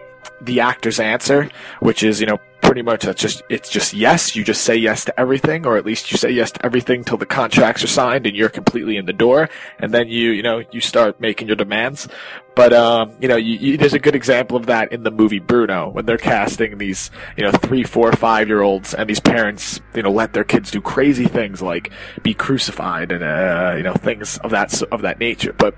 [0.46, 4.36] the actor's answer, which is, you know, pretty much that's just it's just yes.
[4.36, 7.18] You just say yes to everything or at least you say yes to everything till
[7.18, 9.50] the contracts are signed and you're completely in the door.
[9.80, 12.08] And then you you know you start making your demands.
[12.56, 15.40] But um you know you, you, there's a good example of that in the movie
[15.40, 19.82] bruno when they're casting these you know three four five year olds and these parents
[19.96, 23.94] you know let their kids do crazy things like be crucified and uh, you know
[23.94, 25.54] things of that of that nature.
[25.54, 25.76] But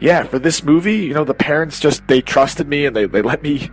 [0.00, 3.22] yeah for this movie you know the parents just they trusted me and they, they
[3.22, 3.70] let me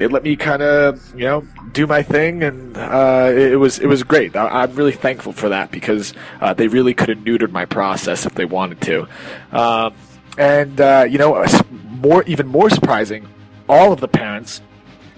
[0.00, 3.86] they let me kind of you know do my thing, and uh, it, was it
[3.86, 4.34] was great.
[4.34, 8.24] I, am really thankful for that because uh, they really could have neutered my process
[8.24, 9.06] if they wanted to.
[9.52, 9.94] Um,
[10.38, 11.44] and uh, you know,
[11.84, 13.28] more even more surprising,
[13.68, 14.62] all of the parents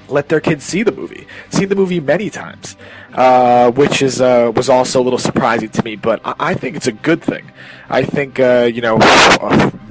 [0.08, 2.76] let their kids see the movie, seen the movie many times,
[3.14, 5.94] uh, which is uh, was also a little surprising to me.
[5.94, 7.50] But I, I think it's a good thing.
[7.92, 8.98] I think uh, you know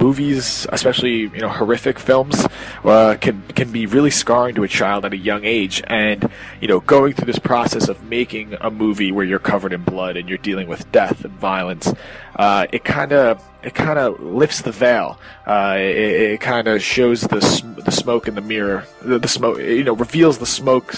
[0.00, 2.46] movies, especially you know horrific films,
[2.84, 5.84] uh, can can be really scarring to a child at a young age.
[5.86, 6.28] And
[6.60, 10.16] you know, going through this process of making a movie where you're covered in blood
[10.16, 11.94] and you're dealing with death and violence,
[12.34, 15.16] uh, it kind of it kind of lifts the veil.
[15.46, 19.28] Uh, it, it kind of shows the sm- the smoke in the mirror, the, the
[19.28, 20.92] smoke, you know, reveals the smoke,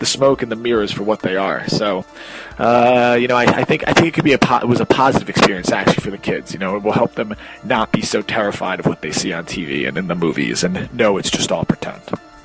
[0.00, 1.68] the smoke and the mirrors for what they are.
[1.68, 2.04] So,
[2.58, 4.80] uh, you know, I, I think I think it could be a po- it was
[4.80, 6.52] a positive experience actually for the kids.
[6.52, 9.44] You know, it will help them not be so terrified of what they see on
[9.44, 12.02] TV and in the movies, and know it's just all pretend.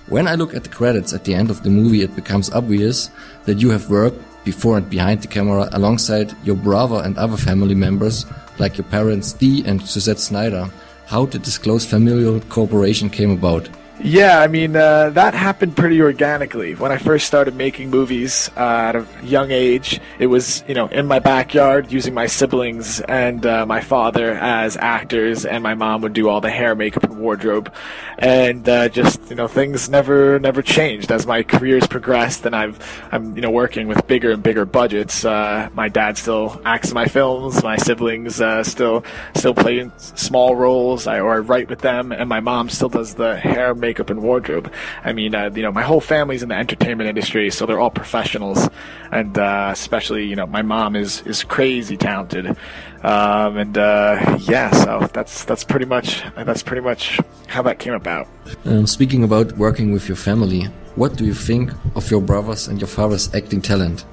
[0.08, 3.10] When I look at the credits at the end of the movie, it becomes obvious
[3.46, 7.74] that you have worked before and behind the camera alongside your brother and other family
[7.74, 8.28] members,
[8.60, 10.70] like your parents Dee and Suzette Snyder.
[11.08, 13.68] How did this close familial cooperation came about?
[14.04, 16.76] Yeah, I mean, uh, that happened pretty organically.
[16.76, 20.88] When I first started making movies uh, at a young age, it was, you know,
[20.88, 26.02] in my backyard using my siblings and uh, my father as actors, and my mom
[26.02, 27.74] would do all the hair, makeup, and wardrobe.
[28.18, 32.78] And uh, just, you know, things never, never changed as my careers progressed, and I've,
[33.14, 35.24] I'm, you know, working with bigger and bigger budgets.
[35.24, 39.06] Uh, my dad still acts in my films, my siblings uh, still,
[39.36, 43.16] still play small roles, I, or I write with them, and my mom still does
[43.16, 44.68] the hair, makeup and wardrobe.
[45.04, 47.96] I mean, uh, you know, my whole family's in the entertainment industry, so they're all
[48.04, 48.60] professionals,
[49.12, 52.46] and uh, especially, you know, my mom is is crazy talented,
[53.14, 56.08] um, and uh, yeah, so that's that's pretty much
[56.50, 58.28] that's pretty much how that came about.
[58.66, 60.62] Um, speaking about working with your family,
[60.96, 64.06] what do you think of your brothers and your father's acting talent?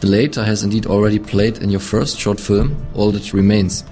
[0.00, 3.84] The latter has indeed already played in your first short film, All That Remains.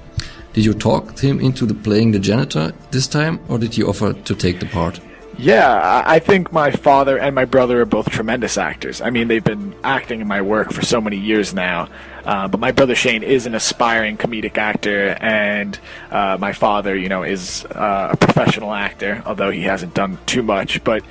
[0.53, 4.12] Did you talk him into the playing the janitor this time, or did he offer
[4.12, 5.01] to take the part?
[5.38, 9.03] Yeah, I think my father and my brother are both tremendous actors.
[9.03, 11.88] I mean, they've been acting in my work for so many years now.
[12.25, 15.79] Uh, but my brother Shane is an aspiring comedic actor, and
[16.11, 20.42] uh, my father, you know, is uh, a professional actor, although he hasn't done too
[20.42, 20.83] much.
[20.83, 21.05] But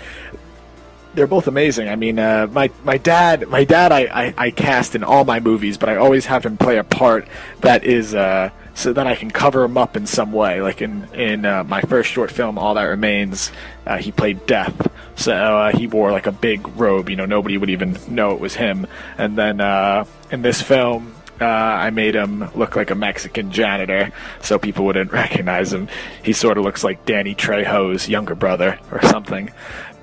[1.14, 1.88] they're both amazing.
[1.88, 5.40] I mean, uh, my my dad, my dad, I, I, I cast in all my
[5.40, 7.28] movies, but I always have him play a part
[7.62, 10.62] that is uh, so that I can cover him up in some way.
[10.62, 13.52] Like in in uh, my first short film, All That Remains,
[13.88, 17.10] uh, he played Death, so uh, he wore like a big robe.
[17.10, 18.86] You know, nobody would even know it was him.
[19.18, 21.14] And then uh, in this film.
[21.38, 25.90] Uh, I made him look like a Mexican janitor, so people wouldn't recognize him.
[26.24, 29.52] He sort of looks like Danny Trejo's younger brother or something.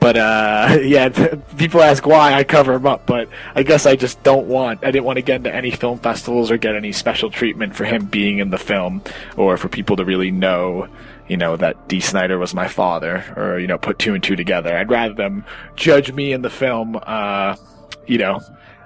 [0.03, 1.09] But uh, yeah,
[1.57, 4.83] people ask why I cover him up, but I guess I just don't want.
[4.83, 7.85] I didn't want to get into any film festivals or get any special treatment for
[7.85, 9.03] him being in the film,
[9.37, 10.89] or for people to really know,
[11.29, 12.01] you know, that D.
[12.01, 14.77] Snyder was my father, or you know, put two and two together.
[14.77, 15.45] I'd rather them
[15.77, 17.55] judge me in the film, uh,
[18.09, 18.41] you know,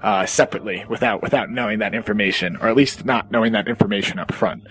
[0.06, 4.32] uh, separately without without knowing that information, or at least not knowing that information up
[4.32, 4.64] front.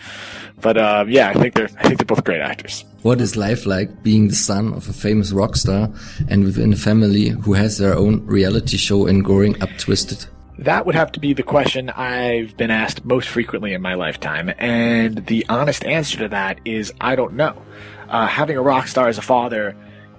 [0.61, 2.85] But uh, yeah, I think they're I think they're both great actors.
[3.01, 5.91] What is life like being the son of a famous rock star
[6.29, 10.25] and within a family who has their own reality show and growing up twisted?
[10.57, 14.53] That would have to be the question I've been asked most frequently in my lifetime,
[14.57, 17.61] and the honest answer to that is I don't know.
[18.07, 19.75] Uh, having a rock star as a father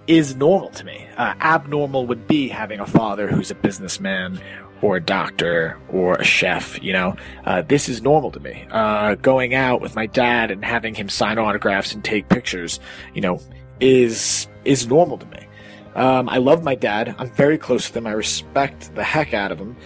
[0.06, 1.06] is normal to me.
[1.16, 4.38] Uh, abnormal would be having a father who's a businessman
[4.82, 7.16] or a doctor or a chef, you know.
[7.44, 8.66] Uh, this is normal to me.
[8.70, 12.80] Uh, going out with my dad and having him sign autographs and take pictures,
[13.14, 13.40] you know,
[13.80, 15.46] is is normal to me.
[15.94, 17.14] Um, I love my dad.
[17.18, 18.06] I'm very close with him.
[18.06, 19.76] I respect the heck out of him.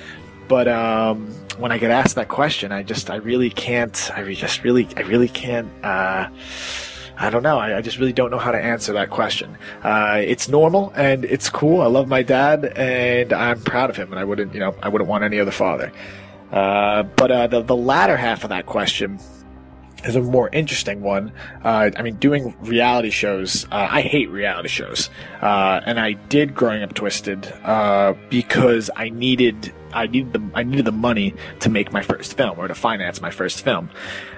[0.48, 4.10] But um, when I get asked that question, I just I really can't.
[4.12, 5.68] I just really I really can't.
[5.84, 6.28] Uh,
[7.20, 7.58] I don't know.
[7.58, 9.58] I, I just really don't know how to answer that question.
[9.82, 11.82] Uh, it's normal and it's cool.
[11.82, 14.88] I love my dad and I'm proud of him, and I wouldn't, you know, I
[14.88, 15.92] wouldn't want any other father.
[16.50, 19.20] Uh, but uh, the the latter half of that question
[20.04, 21.32] is a more interesting one.
[21.62, 25.10] Uh, I mean, doing reality shows, uh, I hate reality shows,
[25.42, 30.62] uh, and I did growing up twisted uh, because I needed I needed the I
[30.62, 33.90] needed the money to make my first film or to finance my first film,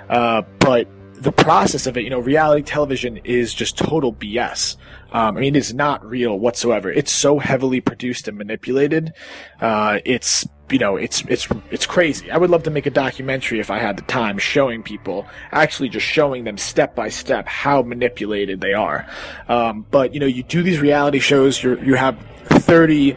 [0.08, 0.88] uh, but
[1.22, 4.76] the process of it, you know, reality television is just total BS.
[5.12, 6.90] Um, I mean, it's not real whatsoever.
[6.90, 9.12] It's so heavily produced and manipulated.
[9.60, 12.30] Uh, it's you know, it's it's it's crazy.
[12.30, 15.90] I would love to make a documentary if I had the time, showing people, actually
[15.90, 19.06] just showing them step by step how manipulated they are.
[19.48, 21.62] Um, but you know, you do these reality shows.
[21.62, 23.16] You you have thirty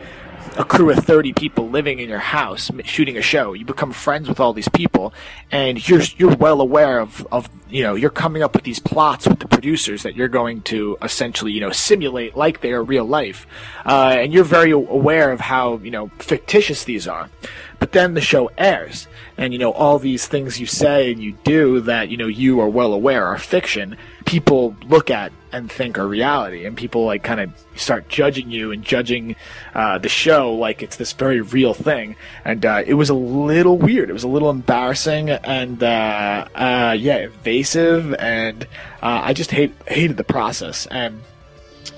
[0.58, 3.54] a crew of 30 people living in your house shooting a show.
[3.54, 5.14] You become friends with all these people
[5.52, 9.28] and you're you're well aware of of you know you're coming up with these plots
[9.28, 13.06] with the producers that you're going to essentially you know simulate like they are real
[13.06, 13.46] life
[13.86, 17.30] uh, and you're very aware of how you know fictitious these are.
[17.78, 21.34] But then the show airs and you know all these things you say and you
[21.44, 23.98] do that you know you are well aware are fiction.
[24.26, 28.72] People look at and think are reality, and people like kind of start judging you
[28.72, 29.36] and judging
[29.74, 32.16] uh, the show like it's this very real thing.
[32.44, 34.10] And uh, it was a little weird.
[34.10, 38.64] It was a little embarrassing and uh, uh yeah, invasive, and
[39.02, 40.86] uh, I just hate hated the process.
[40.88, 41.22] And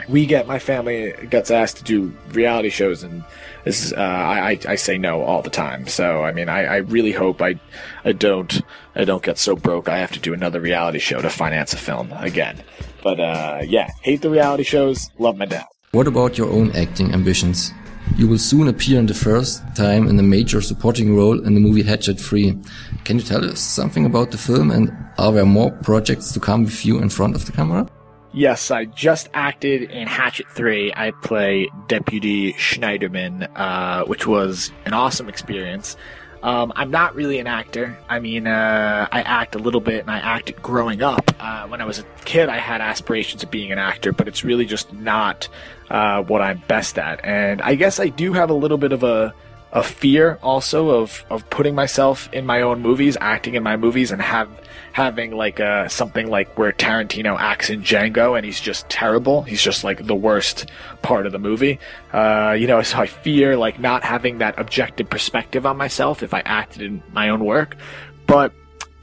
[0.08, 3.24] we get my family gets asked to do reality shows and
[3.66, 5.88] is, uh, I, I say no all the time.
[5.88, 7.60] So I mean, I, I really hope I
[8.06, 8.62] I don't
[8.96, 11.78] I don't get so broke I have to do another reality show to finance a
[11.78, 12.64] film again.
[13.04, 15.10] But uh, yeah, hate the reality shows.
[15.18, 15.66] Love my dad.
[15.92, 17.72] What about your own acting ambitions?
[18.16, 21.60] You will soon appear in the first time in a major supporting role in the
[21.60, 22.58] movie Hatchet 3.
[23.04, 26.64] Can you tell us something about the film and are there more projects to come
[26.64, 27.88] with you in front of the camera?
[28.34, 30.94] Yes, I just acted in Hatchet 3.
[30.96, 35.96] I play Deputy Schneiderman, uh, which was an awesome experience.
[36.44, 37.98] Um, I'm not really an actor.
[38.08, 41.32] I mean, uh, I act a little bit and I acted growing up.
[41.40, 44.44] Uh, when I was a kid, I had aspirations of being an actor, but it's
[44.44, 45.48] really just not
[45.90, 47.24] uh, what I'm best at.
[47.24, 49.34] And I guess I do have a little bit of a
[49.74, 54.12] a fear also of of putting myself in my own movies, acting in my movies,
[54.12, 54.50] and have
[54.98, 59.44] having like a something like where Tarantino acts in Django and he's just terrible.
[59.44, 60.72] He's just like the worst
[61.04, 61.80] part of the movie.
[62.12, 66.34] Uh, you know, so I fear like not having that objective perspective on myself if
[66.34, 67.78] I acted in my own work.
[68.26, 68.54] But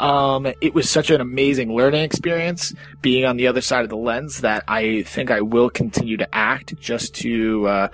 [0.01, 3.97] um, it was such an amazing learning experience being on the other side of the
[3.97, 7.89] lens that I think I will continue to act just to, uh,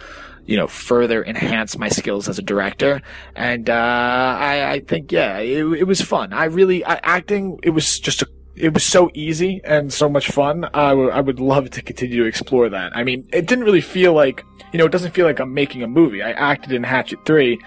[0.51, 3.01] you know, further enhance my skills as a director.
[3.37, 6.33] And, uh, I, I think, yeah, it, it was fun.
[6.33, 8.27] I really, I, acting, it was just a
[8.57, 10.65] it was so easy and so much fun.
[10.75, 12.95] I, w- I would love to continue to explore that.
[12.95, 15.83] I mean, it didn't really feel like, you know, it doesn't feel like I'm making
[15.83, 16.21] a movie.
[16.21, 17.59] I acted in Hatchet 3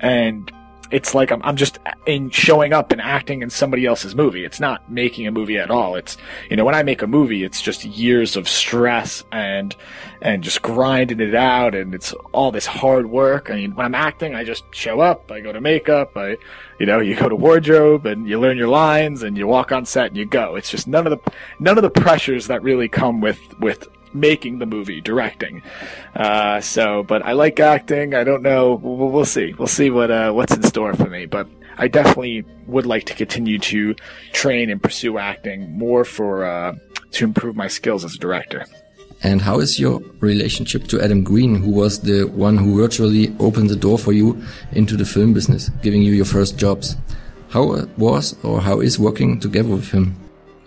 [0.00, 0.52] and
[0.92, 4.44] it's like I'm, I'm just in showing up and acting in somebody else's movie.
[4.44, 5.94] It's not making a movie at all.
[5.94, 6.18] It's,
[6.50, 9.74] you know, when I make a movie, it's just years of stress and,
[10.20, 11.74] and just grinding it out.
[11.74, 13.50] And it's all this hard work.
[13.50, 16.36] I mean, when I'm acting, I just show up, I go to makeup, I,
[16.78, 19.86] you know, you go to wardrobe and you learn your lines and you walk on
[19.86, 20.56] set and you go.
[20.56, 24.58] It's just none of the, none of the pressures that really come with, with making
[24.58, 25.62] the movie, directing.
[26.14, 28.14] Uh, so, but I like acting.
[28.14, 28.74] I don't know.
[28.74, 29.54] We'll, we'll see.
[29.54, 31.26] We'll see what uh, what's in store for me.
[31.26, 31.48] But
[31.78, 33.94] I definitely would like to continue to
[34.32, 36.74] train and pursue acting more for uh,
[37.12, 38.66] to improve my skills as a director.
[39.24, 43.70] And how is your relationship to Adam Green, who was the one who virtually opened
[43.70, 44.42] the door for you
[44.72, 46.96] into the film business, giving you your first jobs?
[47.50, 50.16] How was or how is working together with him?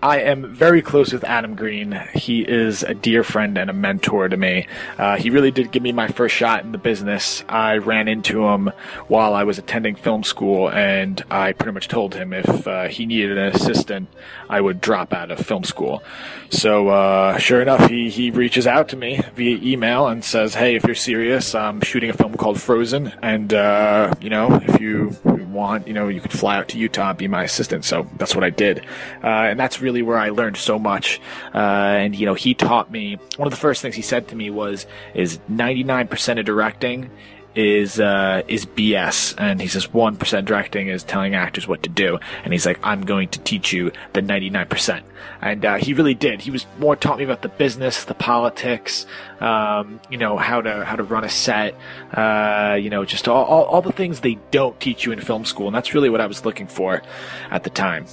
[0.02, 1.98] I am very close with Adam Green.
[2.14, 4.66] He is a dear friend and a mentor to me.
[4.98, 7.42] Uh, he really did give me my first shot in the business.
[7.48, 8.72] I ran into him
[9.08, 13.06] while I was attending film school, and I pretty much told him if uh, he
[13.06, 14.08] needed an assistant,
[14.50, 16.02] I would drop out of film school.
[16.50, 20.76] So, uh, sure enough, he, he reaches out to me via email and says, Hey,
[20.76, 25.16] if you're serious, I'm shooting a film called Frozen, and, uh, you know, if you
[25.56, 27.84] want, you know, you could fly out to Utah and be my assistant.
[27.84, 28.84] So that's what I did.
[29.24, 31.20] Uh, and that's really where I learned so much.
[31.54, 34.36] Uh, and, you know, he taught me, one of the first things he said to
[34.36, 37.10] me was, is 99% of directing
[37.56, 41.88] is uh, is BS, and he says one percent directing is telling actors what to
[41.88, 45.06] do, and he's like, I'm going to teach you the ninety nine percent,
[45.40, 46.42] and uh, he really did.
[46.42, 49.06] He was more taught me about the business, the politics,
[49.40, 51.74] um, you know how to how to run a set,
[52.12, 55.46] uh, you know just all, all all the things they don't teach you in film
[55.46, 57.02] school, and that's really what I was looking for
[57.50, 58.04] at the time.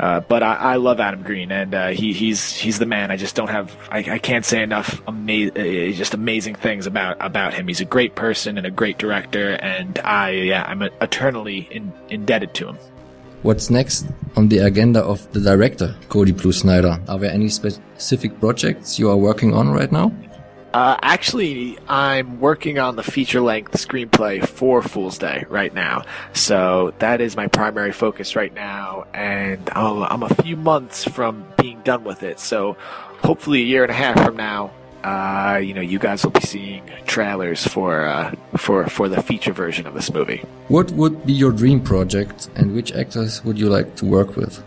[0.00, 3.10] Uh, but I, I, love Adam Green, and uh, he, he's he's the man.
[3.10, 5.12] I just don't have I, I can't say enough uh,
[5.92, 7.68] just amazing things about about him.
[7.68, 12.54] He's a great person and a great director, and I yeah I'm eternally in, indebted
[12.54, 12.78] to him.
[13.42, 16.98] What's next on the agenda of the director, Cody Blue Snyder?
[17.06, 20.12] Are there any specific projects you are working on right now?
[20.72, 26.04] Uh, actually, I'm working on the feature length screenplay for Fool's Day right now.
[26.32, 29.06] So that is my primary focus right now.
[29.12, 32.38] And i I'm a few months from being done with it.
[32.38, 32.76] So
[33.22, 34.70] hopefully, a year and a half from now,
[35.02, 39.52] uh, you know, you guys will be seeing trailers for uh, for for the feature
[39.52, 40.44] version of this movie.
[40.68, 44.62] What would be your dream project, and which actors would you like to work with?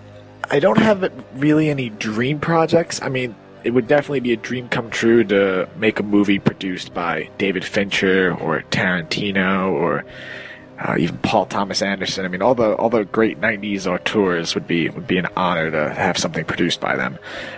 [0.49, 3.01] I don't have really any dream projects.
[3.01, 6.93] I mean, it would definitely be a dream come true to make a movie produced
[6.93, 10.05] by David Fincher or Tarantino or
[10.80, 12.26] uh, even Paul Thomas Anderson.
[12.26, 15.72] I mean, all the all the great '90s auteurs would be would be an honor
[15.72, 17.18] to have something produced by them.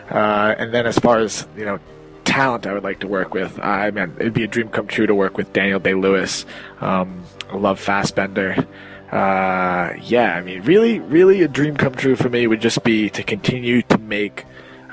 [0.10, 1.80] Uh, and then, as far as you know,
[2.24, 5.08] talent I would like to work with, I mean, it'd be a dream come true
[5.08, 6.46] to work with Daniel Day Lewis.
[6.82, 8.68] Um, I love Fassbender.
[9.12, 13.10] Uh, yeah, I mean, really, really, a dream come true for me would just be
[13.12, 14.46] to continue to make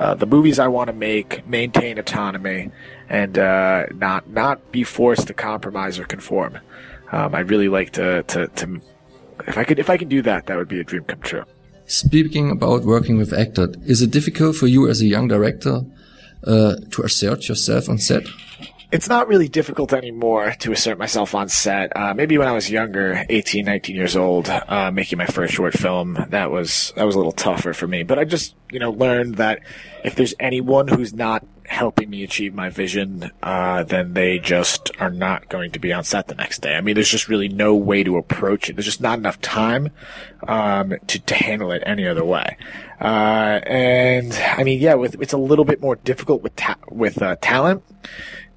[0.03, 2.72] uh, the movies I want to make maintain autonomy
[3.09, 6.59] and uh, not not be forced to compromise or conform.
[7.12, 8.80] Um, I'd really like to, to to
[9.46, 11.44] if I could if I could do that, that would be a dream come true.
[11.86, 15.82] Speaking about working with actors, is it difficult for you as a young director
[16.44, 18.24] uh, to assert yourself on set?
[18.93, 21.97] It's not really difficult anymore to assert myself on set.
[21.97, 25.72] Uh, maybe when I was younger, 18, 19 years old, uh, making my first short
[25.72, 28.03] film, that was that was a little tougher for me.
[28.03, 29.61] But I just, you know, learned that
[30.05, 35.11] if there's anyone who's not helping me achieve my vision, uh, then they just are
[35.11, 36.74] not going to be on set the next day.
[36.74, 38.76] I mean, there's just really no way to approach it.
[38.76, 39.88] There's just not enough time
[40.47, 42.59] um, to to handle it any other way.
[43.01, 47.22] Uh, and I mean, yeah, with it's a little bit more difficult with ta- with
[47.22, 47.82] uh, talent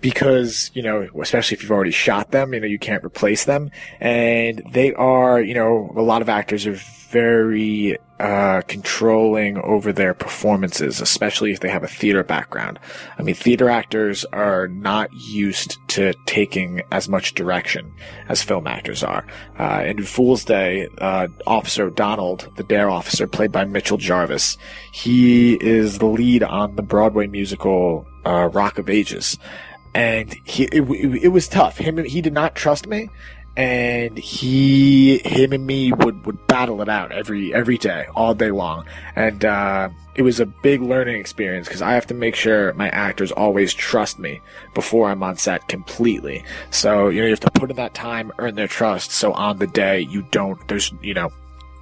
[0.05, 3.71] because you know especially if you've already shot them you know you can't replace them.
[3.99, 6.79] And they are you know a lot of actors are
[7.09, 12.77] very uh, controlling over their performances especially if they have a theater background.
[13.17, 17.91] I mean theater actors are not used to taking as much direction
[18.29, 19.25] as film actors are.
[19.57, 24.55] Uh, in fool's day uh, officer donald the dare officer played by mitchell jarvis
[24.91, 29.37] he is the lead on the broadway musical uh, rock of ages
[29.95, 30.83] and he it,
[31.23, 31.77] it, was tough.
[31.77, 33.09] Him he did not trust me,
[33.55, 38.51] and he him and me would would battle it out every every day, all day
[38.51, 38.85] long,
[39.15, 42.89] and uh, it was a big learning experience because I have to make sure my
[42.89, 44.41] actors always trust me
[44.73, 46.43] before I'm on set completely.
[46.71, 49.11] So you know you have to put in that time, earn their trust.
[49.11, 51.31] So on the day you don't there's you know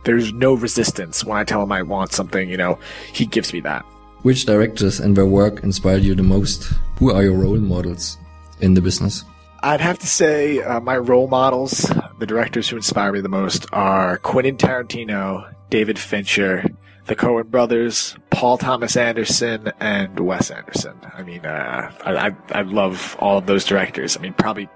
[0.03, 2.47] there's no resistance when I tell him I want something.
[2.47, 2.77] You know
[3.11, 3.83] he gives me that.
[4.23, 6.71] Which directors and their work inspired you the most?
[6.97, 8.17] Who are your role models
[8.61, 9.25] in the business?
[9.61, 13.65] I'd have to say uh, my role models, the directors who inspire me the most,
[13.73, 16.63] are Quentin Tarantino, David Fincher,
[17.05, 20.97] the Coen brothers, Paul Thomas Anderson, and Wes Anderson.
[21.13, 24.15] I mean, uh, I, I, I love all of those directors.
[24.15, 24.69] I mean, probably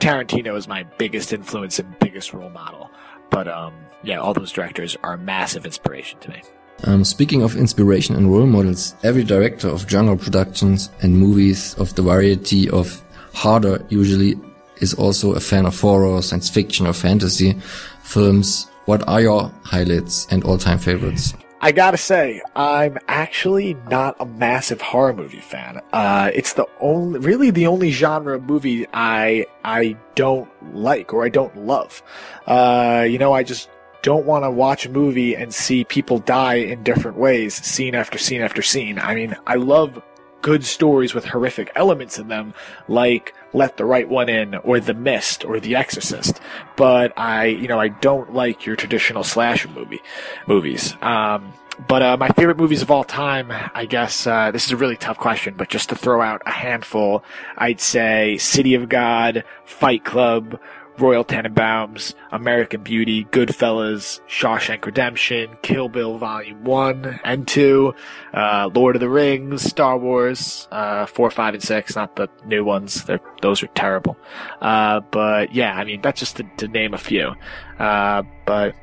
[0.00, 2.90] Tarantino is my biggest influence and biggest role model.
[3.30, 6.42] But um, yeah, all those directors are a massive inspiration to me.
[6.84, 11.94] Um, speaking of inspiration and role models, every director of genre productions and movies of
[11.94, 13.02] the variety of
[13.34, 14.38] harder usually
[14.80, 17.56] is also a fan of horror, science fiction or fantasy
[18.02, 18.70] films.
[18.86, 21.34] What are your highlights and all-time favorites?
[21.60, 25.82] I gotta say, I'm actually not a massive horror movie fan.
[25.92, 31.24] Uh, it's the only, really the only genre of movie I, I don't like or
[31.24, 32.00] I don't love.
[32.46, 33.68] Uh, you know, I just
[34.02, 38.18] don't want to watch a movie and see people die in different ways, scene after
[38.18, 38.98] scene after scene.
[38.98, 40.02] I mean, I love
[40.42, 42.54] good stories with horrific elements in them,
[42.86, 46.40] like Let the Right One In, or The Mist, or The Exorcist.
[46.76, 50.00] But I, you know, I don't like your traditional slasher movie
[50.46, 50.94] movies.
[51.02, 51.52] Um,
[51.86, 54.96] but uh, my favorite movies of all time, I guess uh, this is a really
[54.96, 57.22] tough question, but just to throw out a handful,
[57.56, 60.58] I'd say City of God, Fight Club,
[61.00, 67.94] Royal Tenenbaums, American Beauty, Goodfellas, Shawshank Redemption, Kill Bill Volume 1 and 2,
[68.34, 72.64] uh, Lord of the Rings, Star Wars, uh, 4, 5, and 6, not the new
[72.64, 73.04] ones.
[73.04, 74.16] They're, those are terrible.
[74.60, 77.34] Uh, but yeah, I mean, that's just to, to name a few.
[77.78, 78.74] Uh, but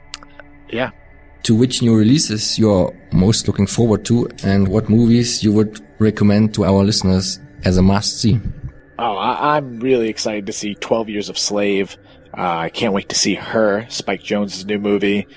[0.69, 0.91] yeah.
[1.43, 6.53] To which new releases you're most looking forward to and what movies you would recommend
[6.55, 8.39] to our listeners as a must see?
[8.97, 11.97] Oh, I, am really excited to see 12 Years of Slave.
[12.37, 15.27] Uh, I can't wait to see her, Spike Jonze's new movie.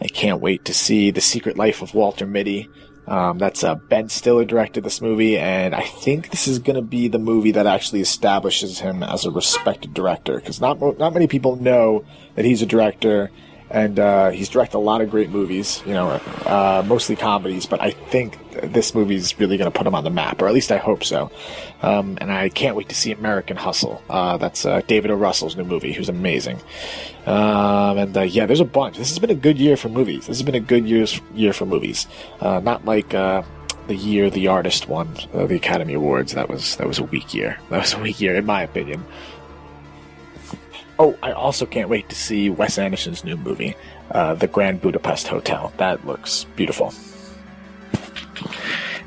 [0.00, 2.68] I can't wait to see The Secret Life of Walter Mitty.
[3.06, 6.82] Um, that's uh, Ben Stiller directed this movie, and I think this is going to
[6.82, 11.26] be the movie that actually establishes him as a respected director because not not many
[11.26, 12.04] people know
[12.36, 13.30] that he's a director
[13.72, 16.10] and uh, he's directed a lot of great movies, you know,
[16.44, 17.64] uh, mostly comedies.
[17.64, 20.46] But I think this movie is really going to put him on the map, or
[20.46, 21.30] at least I hope so.
[21.80, 24.02] Um, and I can't wait to see American Hustle.
[24.10, 25.14] Uh, that's uh, David O.
[25.14, 26.60] Russell's new movie, who's amazing.
[27.24, 28.98] Um, and uh, yeah, there's a bunch.
[28.98, 30.26] This has been a good year for movies.
[30.26, 32.06] This has been a good year's year for movies.
[32.40, 36.34] Uh, not like the year the artist won the Academy Awards.
[36.34, 37.58] That was that was a weak year.
[37.70, 39.02] That was a weak year, in my opinion.
[41.02, 43.74] Oh, I also can't wait to see Wes Anderson's new movie,
[44.12, 45.72] uh, The Grand Budapest Hotel.
[45.78, 46.94] That looks beautiful.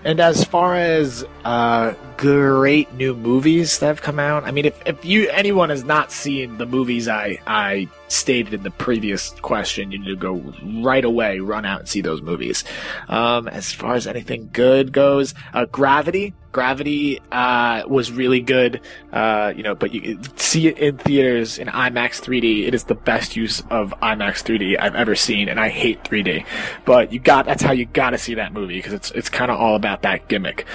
[0.04, 4.44] And as far as uh, great new movies that have come out.
[4.44, 8.64] I mean, if, if you anyone has not seen the movies I I stated in
[8.64, 10.36] the previous question, you need to go
[10.82, 12.64] right away, run out and see those movies.
[13.08, 16.34] Um, as far as anything good goes, uh, Gravity.
[16.52, 18.80] Gravity uh, was really good,
[19.12, 22.66] uh, you know, but you see it in theaters in IMAX 3D.
[22.66, 26.46] It is the best use of IMAX 3D I've ever seen, and I hate 3D.
[26.86, 29.52] But you got that's how you got to see that movie because it's it's kind
[29.52, 30.66] of all about that gimmick.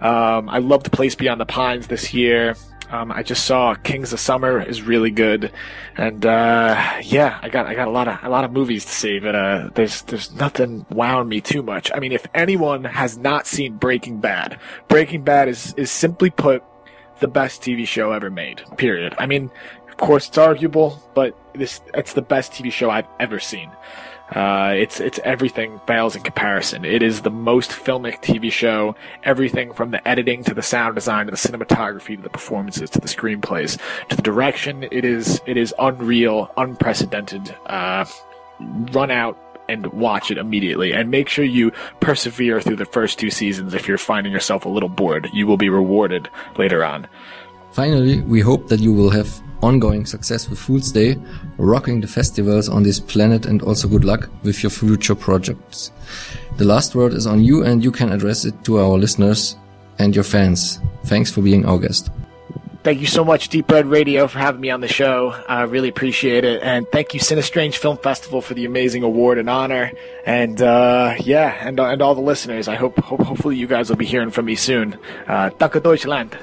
[0.00, 2.54] Um, I love The Place Beyond the Pines this year.
[2.90, 5.50] Um, I just saw Kings of Summer is really good,
[5.96, 8.92] and uh, yeah, I got I got a lot of a lot of movies to
[8.92, 11.90] see, but uh, there's there's nothing wowing me too much.
[11.92, 16.62] I mean, if anyone has not seen Breaking Bad, Breaking Bad is is simply put
[17.18, 18.62] the best TV show ever made.
[18.76, 19.16] Period.
[19.18, 19.50] I mean,
[19.88, 23.68] of course it's arguable, but this it's the best TV show I've ever seen.
[24.30, 26.84] Uh, it's it's everything fails in comparison.
[26.84, 28.96] It is the most filmic TV show.
[29.22, 33.00] Everything from the editing to the sound design to the cinematography to the performances to
[33.00, 34.82] the screenplays to the direction.
[34.90, 37.54] It is it is unreal, unprecedented.
[37.66, 38.04] Uh,
[38.92, 43.30] run out and watch it immediately, and make sure you persevere through the first two
[43.30, 43.74] seasons.
[43.74, 47.06] If you're finding yourself a little bored, you will be rewarded later on.
[47.72, 51.16] Finally, we hope that you will have ongoing success with Fool's Day,
[51.58, 55.92] rocking the festivals on this planet and also good luck with your future projects.
[56.56, 59.56] The last word is on you and you can address it to our listeners
[59.98, 60.80] and your fans.
[61.04, 62.10] Thanks for being our guest.
[62.86, 65.34] Thank you so much, Deep Red Radio, for having me on the show.
[65.48, 66.62] I really appreciate it.
[66.62, 69.90] And thank you, Cinestrange Film Festival, for the amazing award and honor.
[70.24, 72.68] And uh, yeah, and, and all the listeners.
[72.68, 74.96] I hope, hope hopefully you guys will be hearing from me soon.
[75.26, 76.38] Uh, Danke Deutschland.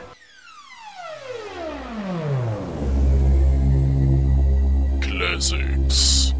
[5.43, 6.33] Classics.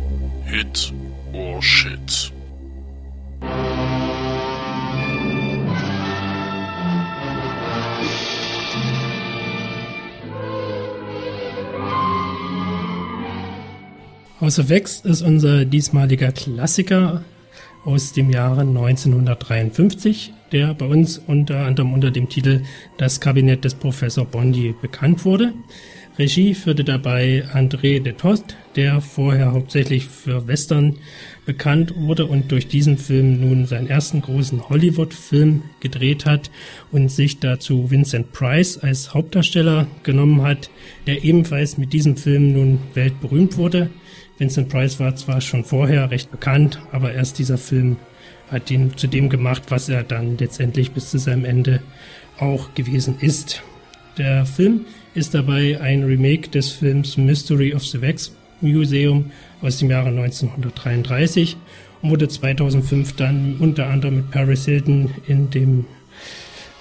[0.46, 0.94] Hit
[1.34, 2.32] or shit.
[14.40, 17.26] Of X ist unser diesmaliger Klassiker
[17.84, 22.62] aus dem Jahre 1953, der bei uns unter anderem unter dem Titel
[22.98, 25.52] Das Kabinett des Professor Bondi bekannt wurde.
[26.20, 30.98] Regie führte dabei André de Tost, der vorher hauptsächlich für Western
[31.48, 36.52] bekannt wurde und durch diesen Film nun seinen ersten großen Hollywood-Film gedreht hat
[36.92, 40.70] und sich dazu Vincent Price als Hauptdarsteller genommen hat,
[41.08, 43.90] der ebenfalls mit diesem Film nun weltberühmt wurde.
[44.38, 47.96] Vincent Price war zwar schon vorher recht bekannt, aber erst dieser Film
[48.52, 51.82] hat ihn zu dem gemacht, was er dann letztendlich bis zu seinem Ende
[52.38, 53.64] auch gewesen ist.
[54.20, 54.86] Der Film
[55.16, 61.58] ist dabei ein Remake des Films Mystery of the Wax Museum aus dem Jahre 1933
[62.02, 65.86] und wurde 2005 dann unter anderem mit Paris Hilton in dem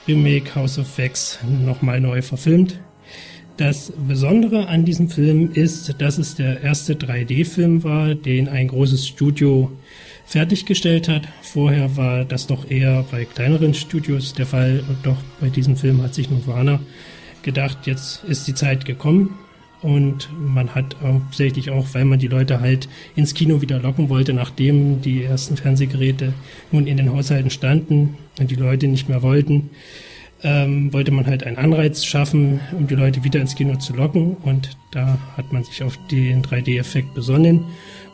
[0.08, 2.78] Remake House of Wax nochmal neu verfilmt.
[3.58, 9.06] Das Besondere an diesem Film ist, dass es der erste 3D-Film war, den ein großes
[9.06, 9.70] Studio
[10.24, 11.28] fertiggestellt hat.
[11.42, 16.02] Vorher war das doch eher bei kleineren Studios der Fall und doch bei diesem Film
[16.02, 16.80] hat sich Warner
[17.42, 19.38] gedacht, jetzt ist die Zeit gekommen.
[19.82, 24.32] Und man hat hauptsächlich auch, weil man die Leute halt ins Kino wieder locken wollte,
[24.32, 26.34] nachdem die ersten Fernsehgeräte
[26.70, 29.70] nun in den Haushalten standen und die Leute nicht mehr wollten,
[30.44, 34.36] ähm, wollte man halt einen Anreiz schaffen, um die Leute wieder ins Kino zu locken.
[34.42, 37.64] Und da hat man sich auf den 3D-Effekt besonnen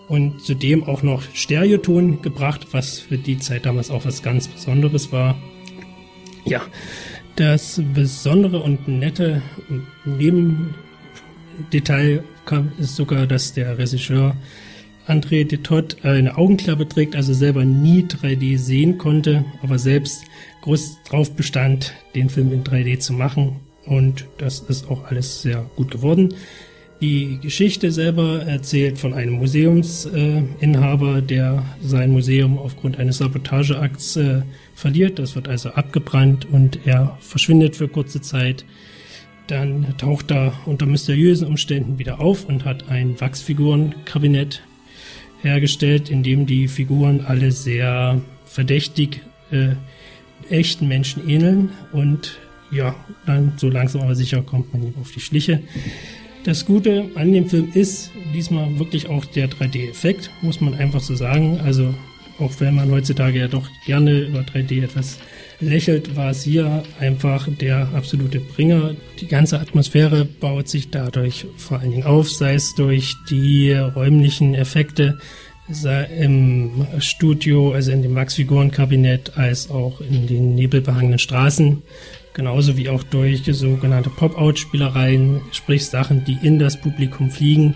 [0.08, 5.12] und zudem auch noch Stereoton gebracht, was für die Zeit damals auch was ganz Besonderes
[5.12, 5.36] war.
[6.44, 6.62] Ja,
[7.38, 9.42] das besondere und nette
[10.04, 10.74] Nebendetail
[12.78, 14.34] ist sogar, dass der Regisseur
[15.06, 20.24] André Detot eine Augenklappe trägt, also selber nie 3D sehen konnte, aber selbst
[20.62, 23.60] groß drauf bestand, den Film in 3D zu machen.
[23.86, 26.34] Und das ist auch alles sehr gut geworden.
[27.00, 34.42] Die Geschichte selber erzählt von einem Museumsinhaber, der sein Museum aufgrund eines Sabotageakts äh,
[34.74, 35.20] verliert.
[35.20, 38.64] Das wird also abgebrannt und er verschwindet für kurze Zeit.
[39.46, 44.62] Dann taucht er unter mysteriösen Umständen wieder auf und hat ein Wachsfigurenkabinett
[45.40, 49.20] hergestellt, in dem die Figuren alle sehr verdächtig
[49.52, 49.68] äh,
[50.50, 51.70] echten Menschen ähneln.
[51.92, 52.38] Und
[52.72, 55.62] ja, dann so langsam aber sicher kommt man ihm auf die Schliche.
[56.48, 61.14] Das Gute an dem Film ist diesmal wirklich auch der 3D-Effekt, muss man einfach so
[61.14, 61.60] sagen.
[61.62, 61.92] Also
[62.38, 65.18] auch wenn man heutzutage ja doch gerne über 3D etwas
[65.60, 68.94] lächelt, war es hier einfach der absolute Bringer.
[69.20, 74.54] Die ganze Atmosphäre baut sich dadurch vor allen Dingen auf, sei es durch die räumlichen
[74.54, 75.18] Effekte
[76.18, 81.82] im Studio, also in dem Wachsfigurenkabinett, als auch in den nebelbehangenen Straßen
[82.38, 87.74] genauso wie auch durch sogenannte Pop-out-Spielereien, sprich Sachen, die in das Publikum fliegen.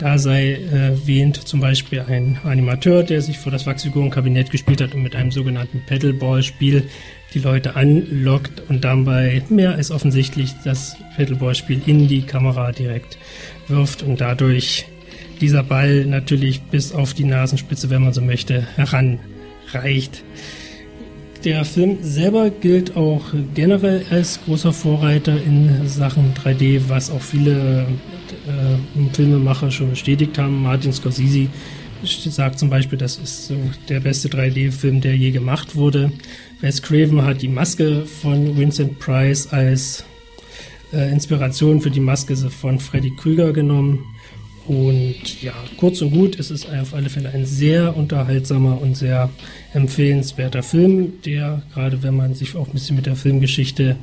[0.00, 5.02] Da sei erwähnt zum Beispiel ein Animateur, der sich vor das Wachsfigurenkabinett gespielt hat und
[5.02, 6.88] mit einem sogenannten Pedalball-Spiel
[7.34, 13.16] die Leute anlockt und dabei mehr als offensichtlich das Pedalball-Spiel in die Kamera direkt
[13.68, 14.86] wirft und dadurch
[15.40, 20.24] dieser Ball natürlich bis auf die Nasenspitze, wenn man so möchte, heranreicht.
[21.44, 23.22] Der Film selber gilt auch
[23.54, 27.86] generell als großer Vorreiter in Sachen 3D, was auch viele
[28.46, 30.62] äh, Filmemacher schon bestätigt haben.
[30.62, 31.48] Martin Scorsese
[32.04, 33.56] sagt zum Beispiel, das ist so
[33.88, 36.12] der beste 3D-Film, der je gemacht wurde.
[36.60, 40.04] Wes Craven hat die Maske von Vincent Price als
[40.92, 44.04] äh, Inspiration für die Maske von Freddy Krüger genommen.
[44.70, 49.28] Und ja, kurz und gut, es ist auf alle Fälle ein sehr unterhaltsamer und sehr
[49.74, 53.96] empfehlenswerter Film, der, gerade wenn man sich auch ein bisschen mit der Filmgeschichte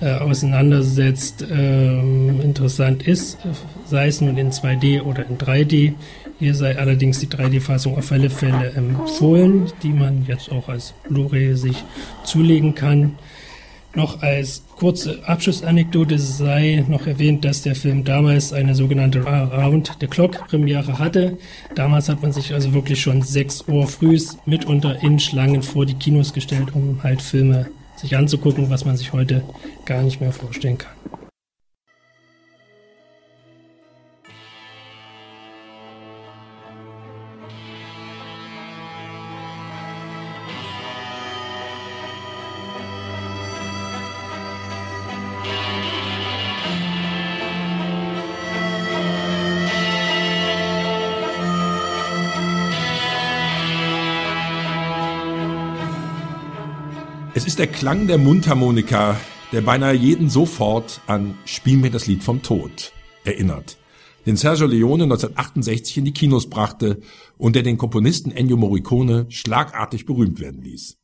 [0.00, 3.38] äh, auseinandersetzt, ähm, interessant ist,
[3.84, 5.94] sei es nun in 2D oder in 3D.
[6.38, 11.56] Hier sei allerdings die 3D-Fassung auf alle Fälle empfohlen, die man jetzt auch als Blu-ray
[11.56, 11.82] sich
[12.22, 13.18] zulegen kann.
[13.92, 20.06] Noch als kurze Abschlussanekdote sei noch erwähnt, dass der Film damals eine sogenannte Round the
[20.06, 21.38] Clock Premiere hatte.
[21.74, 25.94] Damals hat man sich also wirklich schon 6 Uhr frühs mitunter in Schlangen vor die
[25.94, 27.66] Kinos gestellt, um halt Filme
[27.96, 29.42] sich anzugucken, was man sich heute
[29.86, 31.15] gar nicht mehr vorstellen kann.
[57.56, 59.18] Ist der Klang der Mundharmonika,
[59.50, 62.92] der beinahe jeden sofort an Spiel mir das Lied vom Tod
[63.24, 63.78] erinnert,
[64.26, 67.00] den Sergio Leone 1968 in die Kinos brachte
[67.38, 70.98] und der den Komponisten Ennio Morricone schlagartig berühmt werden ließ.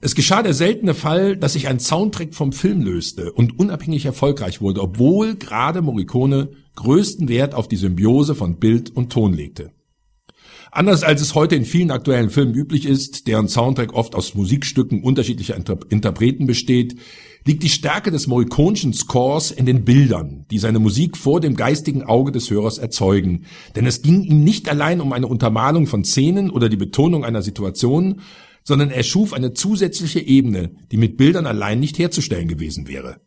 [0.00, 4.60] Es geschah der seltene Fall, dass sich ein Soundtrack vom Film löste und unabhängig erfolgreich
[4.60, 9.70] wurde, obwohl gerade Morricone größten Wert auf die Symbiose von Bild und Ton legte.
[10.74, 15.02] Anders als es heute in vielen aktuellen Filmen üblich ist, deren Soundtrack oft aus Musikstücken
[15.02, 16.96] unterschiedlicher Inter Interpreten besteht,
[17.44, 22.04] liegt die Stärke des Morriconischen Scores in den Bildern, die seine Musik vor dem geistigen
[22.04, 23.44] Auge des Hörers erzeugen.
[23.76, 27.42] Denn es ging ihm nicht allein um eine Untermalung von Szenen oder die Betonung einer
[27.42, 28.22] Situation,
[28.64, 33.20] sondern er schuf eine zusätzliche Ebene, die mit Bildern allein nicht herzustellen gewesen wäre.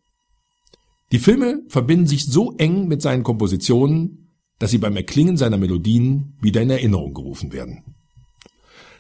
[1.12, 4.25] Die Filme verbinden sich so eng mit seinen Kompositionen,
[4.60, 7.96] dass sie beim Erklingen seiner Melodien wieder in Erinnerung gerufen werden.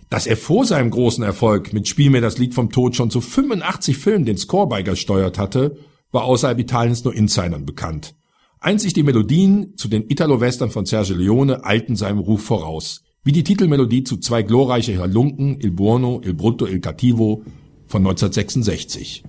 [0.10, 3.22] Dass er vor seinem großen Erfolg mit Spiel mir das Lied vom Tod schon zu
[3.22, 5.78] 85 Filmen den Score beigesteuert hatte,
[6.12, 8.16] war außerhalb Italiens nur Insidern bekannt.
[8.60, 13.44] Einzig die Melodien zu den Italo-Western von Sergio Leone eilten seinem Ruf voraus, wie die
[13.44, 17.44] Titelmelodie zu zwei glorreiche Halunken, Il Buono, Il Brutto, Il Cattivo
[17.88, 19.24] von 1966.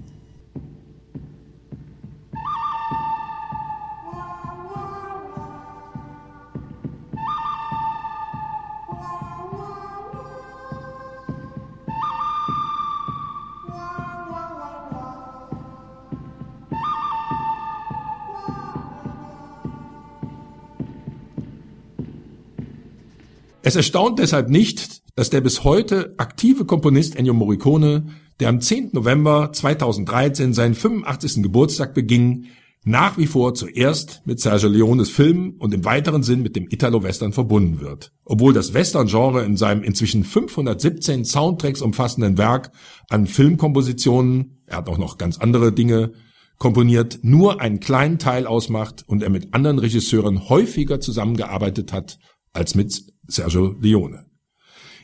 [23.66, 28.06] Es erstaunt deshalb nicht, dass der bis heute aktive Komponist Ennio Morricone,
[28.38, 28.90] der am 10.
[28.92, 31.42] November 2013 seinen 85.
[31.42, 32.44] Geburtstag beging,
[32.84, 37.32] nach wie vor zuerst mit Sergio Leones Film und im weiteren Sinn mit dem Italo-Western
[37.32, 38.12] verbunden wird.
[38.24, 42.70] Obwohl das Western-Genre in seinem inzwischen 517 Soundtracks umfassenden Werk
[43.08, 46.12] an Filmkompositionen, er hat auch noch ganz andere Dinge
[46.58, 52.20] komponiert, nur einen kleinen Teil ausmacht und er mit anderen Regisseuren häufiger zusammengearbeitet hat
[52.52, 54.26] als mit Sergio Leone.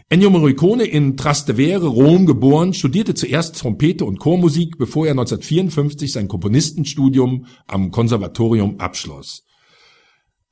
[0.09, 6.29] Ennio Morricone in Trastevere, Rom geboren, studierte zuerst Trompete und Chormusik, bevor er 1954 sein
[6.29, 9.45] Komponistenstudium am Konservatorium abschloss.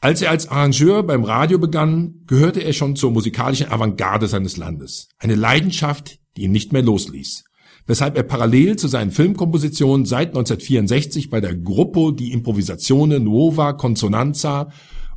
[0.01, 5.11] Als er als Arrangeur beim Radio begann, gehörte er schon zur musikalischen Avantgarde seines Landes.
[5.19, 7.45] Eine Leidenschaft, die ihn nicht mehr losließ.
[7.87, 14.71] Weshalb er parallel zu seinen Filmkompositionen seit 1964 bei der Gruppo di Improvisazione Nuova Consonanza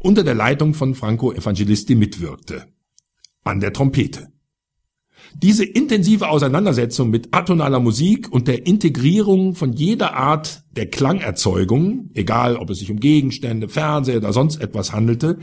[0.03, 2.67] unter der Leitung von Franco Evangelisti mitwirkte.
[3.43, 4.31] An der Trompete.
[5.35, 12.57] Diese intensive Auseinandersetzung mit atonaler Musik und der Integrierung von jeder Art der Klangerzeugung, egal
[12.57, 15.39] ob es sich um Gegenstände, Fernseher oder sonst etwas handelte,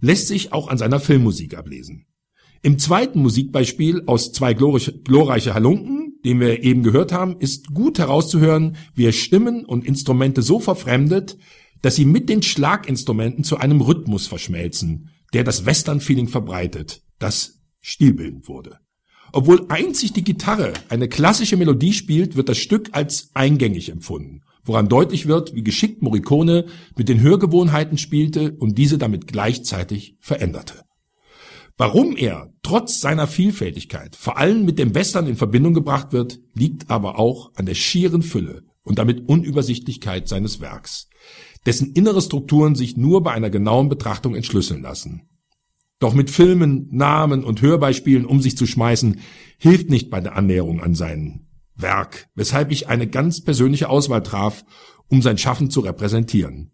[0.00, 2.06] lässt sich auch an seiner Filmmusik ablesen.
[2.62, 8.76] Im zweiten Musikbeispiel aus zwei glorreiche Halunken den wir eben gehört haben, ist gut herauszuhören,
[8.94, 11.38] wie er Stimmen und Instrumente so verfremdet,
[11.82, 18.48] dass sie mit den Schlaginstrumenten zu einem Rhythmus verschmelzen, der das Western-Feeling verbreitet, das stilbildend
[18.48, 18.78] wurde.
[19.32, 24.88] Obwohl einzig die Gitarre eine klassische Melodie spielt, wird das Stück als eingängig empfunden, woran
[24.88, 26.66] deutlich wird, wie geschickt Morricone
[26.96, 30.82] mit den Hörgewohnheiten spielte und diese damit gleichzeitig veränderte.
[31.76, 36.90] Warum er trotz seiner Vielfältigkeit vor allem mit dem Western in Verbindung gebracht wird, liegt
[36.90, 41.08] aber auch an der schieren Fülle und damit Unübersichtlichkeit seines Werks,
[41.66, 45.28] dessen innere Strukturen sich nur bei einer genauen Betrachtung entschlüsseln lassen.
[45.98, 49.20] Doch mit Filmen, Namen und Hörbeispielen um sich zu schmeißen,
[49.58, 51.46] hilft nicht bei der Annäherung an sein
[51.76, 54.64] Werk, weshalb ich eine ganz persönliche Auswahl traf,
[55.08, 56.72] um sein Schaffen zu repräsentieren.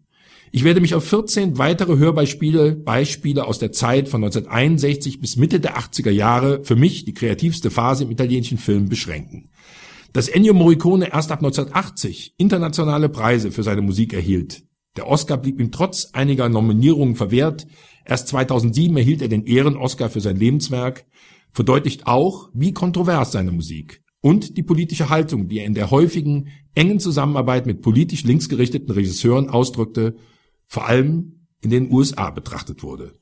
[0.51, 5.59] Ich werde mich auf 14 weitere Hörbeispiele, Beispiele aus der Zeit von 1961 bis Mitte
[5.59, 9.49] der 80er Jahre, für mich die kreativste Phase im italienischen Film, beschränken.
[10.13, 14.63] Dass Ennio Morricone erst ab 1980 internationale Preise für seine Musik erhielt.
[14.97, 17.67] Der Oscar blieb ihm trotz einiger Nominierungen verwehrt,
[18.07, 21.05] Erst 2007 erhielt er den Ehren-Oscar für sein Lebenswerk,
[21.51, 26.47] verdeutlicht auch, wie kontrovers seine Musik und die politische Haltung, die er in der häufigen,
[26.73, 30.15] engen Zusammenarbeit mit politisch linksgerichteten Regisseuren ausdrückte,
[30.67, 33.13] vor allem in den USA betrachtet wurde.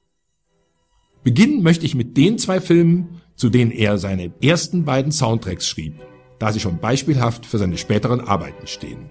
[1.23, 5.95] Beginnen möchte ich mit den zwei Filmen, zu denen er seine ersten beiden Soundtracks schrieb,
[6.37, 9.09] da sie schon beispielhaft für seine späteren Arbeiten stehen.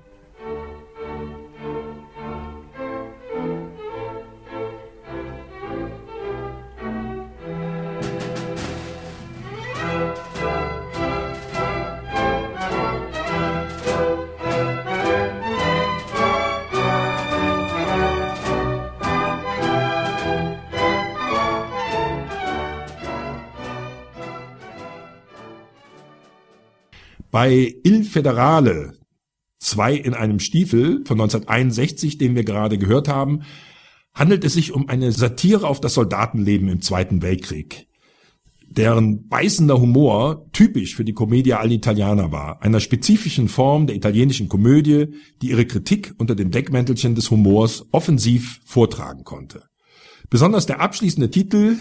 [27.34, 28.92] Bei Il Federale,
[29.58, 33.42] zwei in einem Stiefel von 1961, den wir gerade gehört haben,
[34.14, 37.88] handelt es sich um eine Satire auf das Soldatenleben im Zweiten Weltkrieg,
[38.68, 45.08] deren beißender Humor typisch für die Commedia all'Italiana war, einer spezifischen Form der italienischen Komödie,
[45.42, 49.64] die ihre Kritik unter dem Deckmäntelchen des Humors offensiv vortragen konnte.
[50.30, 51.78] Besonders der abschließende Titel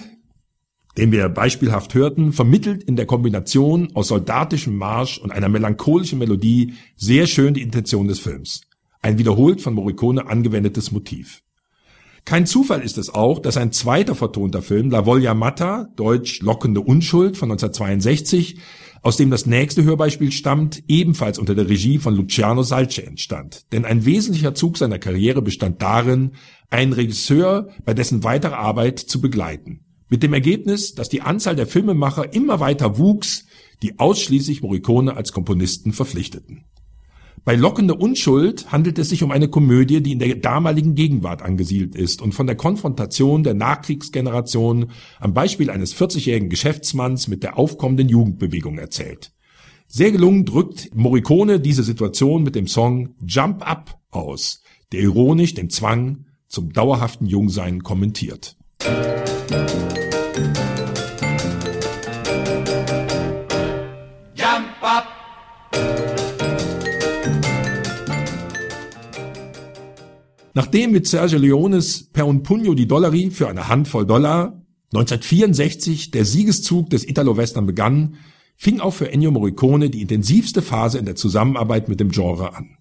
[0.97, 6.73] den wir beispielhaft hörten, vermittelt in der Kombination aus soldatischem Marsch und einer melancholischen Melodie
[6.95, 8.61] sehr schön die Intention des Films.
[9.01, 11.41] Ein wiederholt von Morricone angewendetes Motiv.
[12.25, 16.79] Kein Zufall ist es auch, dass ein zweiter vertonter Film, La Voglia Matta, deutsch Lockende
[16.79, 18.59] Unschuld von 1962,
[19.01, 23.65] aus dem das nächste Hörbeispiel stammt, ebenfalls unter der Regie von Luciano Salce entstand.
[23.73, 26.31] Denn ein wesentlicher Zug seiner Karriere bestand darin,
[26.69, 29.81] einen Regisseur bei dessen weiterer Arbeit zu begleiten.
[30.13, 33.47] Mit dem Ergebnis, dass die Anzahl der Filmemacher immer weiter wuchs,
[33.81, 36.65] die ausschließlich Morricone als Komponisten verpflichteten.
[37.43, 41.95] Bei Lockende Unschuld handelt es sich um eine Komödie, die in der damaligen Gegenwart angesiedelt
[41.95, 48.07] ist und von der Konfrontation der Nachkriegsgeneration am Beispiel eines 40-jährigen Geschäftsmanns mit der aufkommenden
[48.07, 49.31] Jugendbewegung erzählt.
[49.87, 54.61] Sehr gelungen drückt Morricone diese Situation mit dem Song Jump Up aus,
[54.91, 58.57] der ironisch den Zwang zum dauerhaften Jungsein kommentiert.
[64.35, 65.05] Jump up.
[70.53, 74.61] Nachdem mit Sergio Leones Per un Pugno di Dollari für eine Handvoll Dollar
[74.93, 78.17] 1964 der Siegeszug des Italo-Western begann,
[78.57, 82.77] fing auch für Ennio Morricone die intensivste Phase in der Zusammenarbeit mit dem Genre an.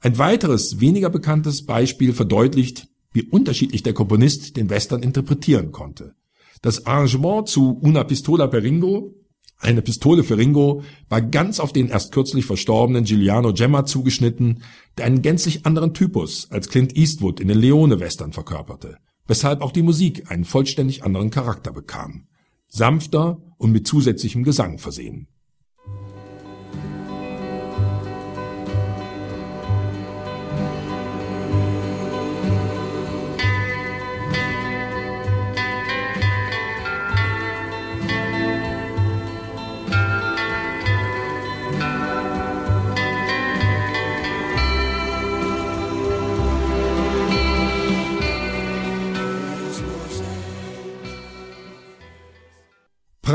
[0.00, 6.14] Ein weiteres, weniger bekanntes Beispiel verdeutlicht, wie unterschiedlich der Komponist den Western interpretieren konnte.
[6.62, 9.14] Das Arrangement zu Una Pistola per Ringo,
[9.60, 14.62] eine Pistole für Ringo, war ganz auf den erst kürzlich verstorbenen Giuliano Gemma zugeschnitten,
[14.96, 19.82] der einen gänzlich anderen Typus als Clint Eastwood in den Leone-Western verkörperte, weshalb auch die
[19.82, 22.28] Musik einen vollständig anderen Charakter bekam.
[22.68, 25.26] Sanfter und mit zusätzlichem Gesang versehen.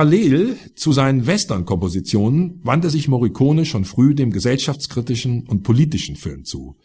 [0.04, 6.76] Parallel zu seinen Western-Kompositionen wandte sich Morricone schon früh dem gesellschaftskritischen und politischen Film zu,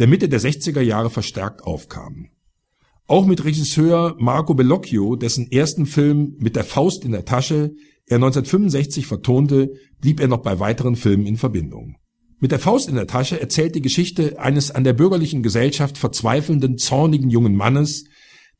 [0.00, 2.30] der Mitte der 60er Jahre verstärkt aufkam.
[3.06, 8.16] Auch mit Regisseur Marco Bellocchio, dessen ersten Film Mit der Faust in der Tasche er
[8.16, 9.70] 1965 vertonte,
[10.00, 11.94] blieb er noch bei weiteren Filmen in Verbindung.
[12.40, 16.76] Mit der Faust in der Tasche erzählt die Geschichte eines an der bürgerlichen Gesellschaft verzweifelnden,
[16.76, 18.06] zornigen jungen Mannes,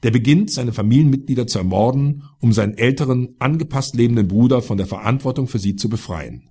[0.04, 5.48] der beginnt, seine Familienmitglieder zu ermorden, um seinen älteren, angepasst lebenden Bruder von der Verantwortung
[5.48, 6.50] für sie zu befreien.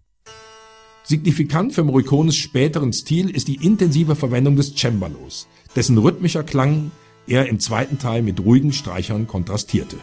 [1.05, 6.91] Signifikant für Morricones späteren Stil ist die intensive Verwendung des Cembalos, dessen rhythmischer Klang
[7.27, 9.97] er im zweiten Teil mit ruhigen Streichern kontrastierte.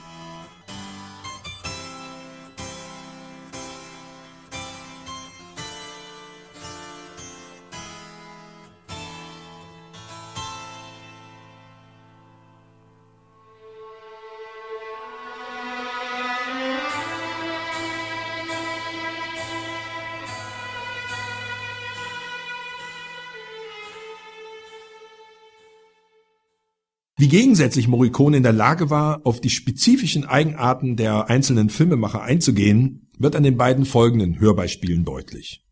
[27.21, 33.11] Wie gegensätzlich Morricone in der Lage war, auf die spezifischen Eigenarten der einzelnen Filmemacher einzugehen,
[33.18, 35.62] wird an den beiden folgenden Hörbeispielen deutlich.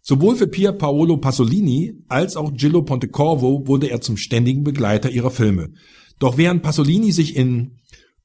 [0.00, 5.30] Sowohl für Pier Paolo Pasolini als auch Gillo Pontecorvo wurde er zum ständigen Begleiter ihrer
[5.30, 5.74] Filme.
[6.18, 7.76] Doch während Pasolini sich in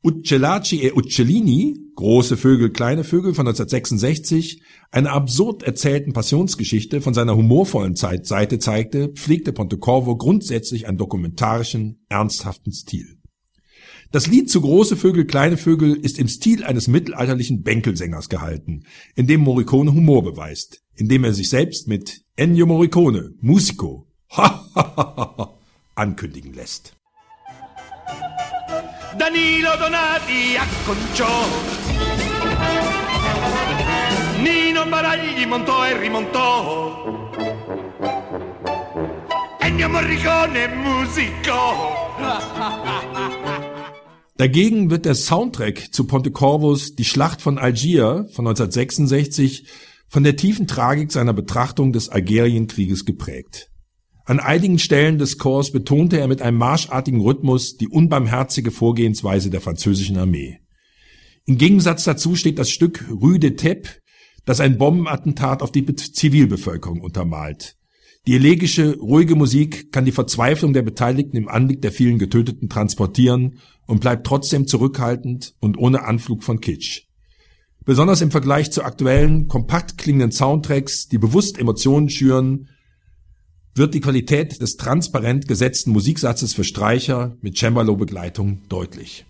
[0.04, 7.36] Uccellaci e Uccellini, Große Vögel, kleine Vögel von 1966, einer absurd erzählten Passionsgeschichte von seiner
[7.36, 13.18] humorvollen Zeit Seite zeigte, pflegte Pontecorvo grundsätzlich einen dokumentarischen, ernsthaften Stil.
[14.12, 18.84] Das Lied zu Große Vögel, kleine Vögel ist im Stil eines mittelalterlichen Bänkelsängers gehalten,
[19.16, 24.08] in dem Morricone Humor beweist, indem er sich selbst mit Ennio Morricone, Musico,
[25.96, 26.97] ankündigen lässt.
[29.18, 31.28] Danilo Donati acconciò.
[34.42, 37.26] Nino Baragli montò e rimontò.
[39.60, 42.16] Ennio Morricone musicò.
[44.38, 49.66] Dagegen wird der Soundtrack zu Pontecorvos Die Schlacht von Algier von 1966
[50.08, 53.72] von der tiefen Tragik seiner Betrachtung des Algerienkrieges geprägt.
[54.28, 59.62] An einigen Stellen des Chors betonte er mit einem marschartigen Rhythmus die unbarmherzige Vorgehensweise der
[59.62, 60.60] französischen Armee.
[61.46, 63.88] Im Gegensatz dazu steht das Stück Rue de Teppe,
[64.44, 67.78] das ein Bombenattentat auf die Zivilbevölkerung untermalt.
[68.28, 73.60] Die elegische, ruhige Musik kann die Verzweiflung der Beteiligten im Anblick der vielen Getöteten transportieren
[73.86, 77.04] und bleibt trotzdem zurückhaltend und ohne Anflug von Kitsch.
[77.86, 82.68] Besonders im Vergleich zu aktuellen, kompakt klingenden Soundtracks, die bewusst Emotionen schüren,
[83.78, 89.26] wird die Qualität des transparent gesetzten Musiksatzes für Streicher mit Cembalo-Begleitung deutlich.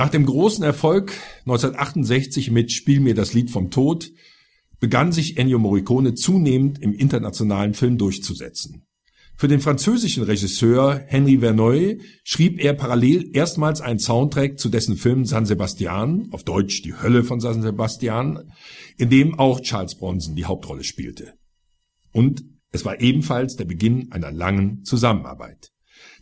[0.00, 4.10] Nach dem großen Erfolg 1968 mit Spiel mir das Lied vom Tod
[4.78, 8.86] begann sich Ennio Morricone zunehmend im internationalen Film durchzusetzen.
[9.36, 15.26] Für den französischen Regisseur Henri Verneuil schrieb er parallel erstmals einen Soundtrack zu dessen Film
[15.26, 18.50] San Sebastian, auf Deutsch Die Hölle von San Sebastian,
[18.96, 21.34] in dem auch Charles Bronson die Hauptrolle spielte.
[22.10, 22.42] Und
[22.72, 25.72] es war ebenfalls der Beginn einer langen Zusammenarbeit.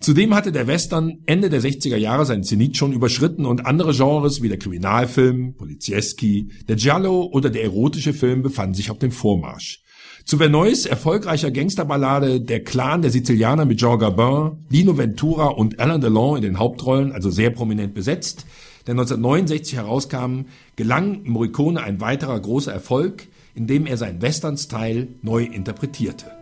[0.00, 4.42] Zudem hatte der Western Ende der 60er Jahre seinen Zenit schon überschritten und andere Genres
[4.42, 9.82] wie der Kriminalfilm, Polizieski, der Giallo oder der erotische Film befanden sich auf dem Vormarsch.
[10.24, 16.00] Zu Vernoys erfolgreicher Gangsterballade Der Clan der Sizilianer mit Jean Gabin, Lino Ventura und Alain
[16.00, 18.46] Delon in den Hauptrollen, also sehr prominent besetzt,
[18.86, 20.42] der 1969 herauskam,
[20.76, 26.37] gelang Morricone ein weiterer großer Erfolg, indem er seinen Western-Style neu interpretierte.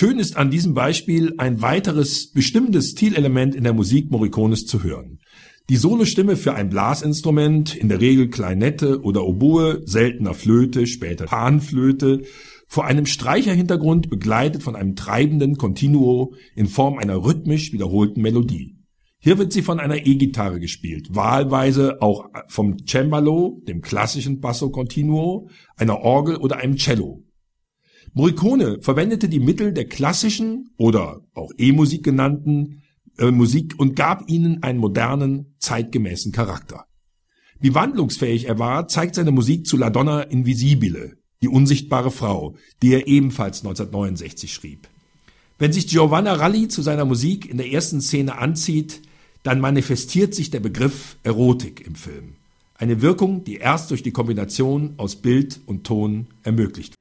[0.00, 5.18] Schön ist an diesem Beispiel ein weiteres bestimmtes Stilelement in der Musik Morricones zu hören.
[5.68, 12.22] Die Solostimme für ein Blasinstrument, in der Regel Kleinette oder Oboe, seltener Flöte, später Panflöte,
[12.68, 18.76] vor einem Streicherhintergrund begleitet von einem treibenden Continuo in Form einer rhythmisch wiederholten Melodie.
[19.18, 25.48] Hier wird sie von einer E-Gitarre gespielt, wahlweise auch vom Cembalo, dem klassischen Basso Continuo,
[25.76, 27.24] einer Orgel oder einem Cello.
[28.14, 32.82] Morricone verwendete die Mittel der klassischen oder auch E-Musik genannten
[33.18, 36.86] äh, Musik und gab ihnen einen modernen, zeitgemäßen Charakter.
[37.60, 42.92] Wie wandlungsfähig er war, zeigt seine Musik zu La Donna Invisibile, die unsichtbare Frau, die
[42.92, 44.88] er ebenfalls 1969 schrieb.
[45.58, 49.02] Wenn sich Giovanna Ralli zu seiner Musik in der ersten Szene anzieht,
[49.42, 52.36] dann manifestiert sich der Begriff Erotik im Film.
[52.74, 56.97] Eine Wirkung, die erst durch die Kombination aus Bild und Ton ermöglicht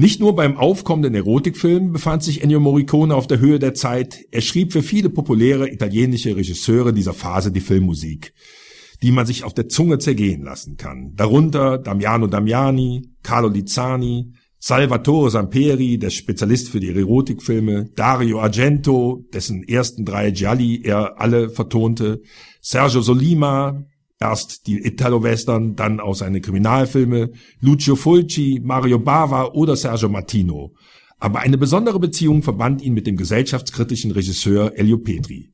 [0.00, 4.42] Nicht nur beim aufkommenden Erotikfilm befand sich Ennio Morricone auf der Höhe der Zeit, er
[4.42, 8.32] schrieb für viele populäre italienische Regisseure dieser Phase die Filmmusik,
[9.02, 11.14] die man sich auf der Zunge zergehen lassen kann.
[11.16, 19.64] Darunter Damiano Damiani, Carlo Lizzani, Salvatore Samperi, der Spezialist für die Erotikfilme, Dario Argento, dessen
[19.64, 22.22] ersten drei Gialli er alle vertonte,
[22.60, 23.84] Sergio Solima,
[24.20, 30.74] Erst die Italo-Western, dann auch seine Kriminalfilme, Lucio Fulci, Mario Bava oder Sergio Martino.
[31.20, 35.52] Aber eine besondere Beziehung verband ihn mit dem gesellschaftskritischen Regisseur Elio Petri.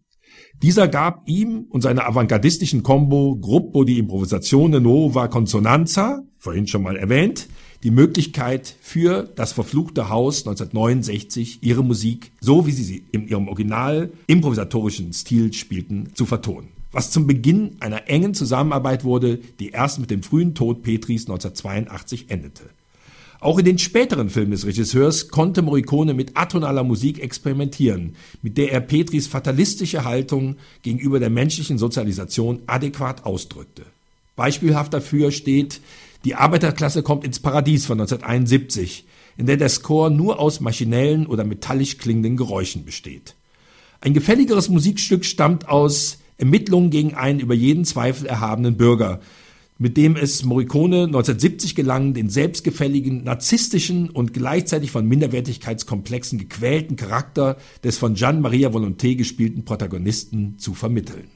[0.62, 6.96] Dieser gab ihm und seiner avantgardistischen Combo Gruppo di Improvisazione Nuova Consonanza, vorhin schon mal
[6.96, 7.48] erwähnt,
[7.82, 13.48] die Möglichkeit für das verfluchte Haus 1969 ihre Musik, so wie sie sie in ihrem
[13.48, 19.98] original improvisatorischen Stil spielten, zu vertonen was zum Beginn einer engen Zusammenarbeit wurde, die erst
[19.98, 22.64] mit dem frühen Tod Petris 1982 endete.
[23.40, 28.72] Auch in den späteren Filmen des Regisseurs konnte Morricone mit atonaler Musik experimentieren, mit der
[28.72, 33.82] er Petris fatalistische Haltung gegenüber der menschlichen Sozialisation adäquat ausdrückte.
[34.36, 35.80] Beispielhaft dafür steht
[36.24, 39.04] Die Arbeiterklasse kommt ins Paradies von 1971,
[39.36, 43.34] in der der Score nur aus maschinellen oder metallisch klingenden Geräuschen besteht.
[44.00, 49.20] Ein gefälligeres Musikstück stammt aus Ermittlungen gegen einen über jeden Zweifel erhabenen Bürger,
[49.78, 57.56] mit dem es Morricone 1970 gelang, den selbstgefälligen, narzisstischen und gleichzeitig von Minderwertigkeitskomplexen gequälten Charakter
[57.82, 61.28] des von Gian Maria Volonté gespielten Protagonisten zu vermitteln.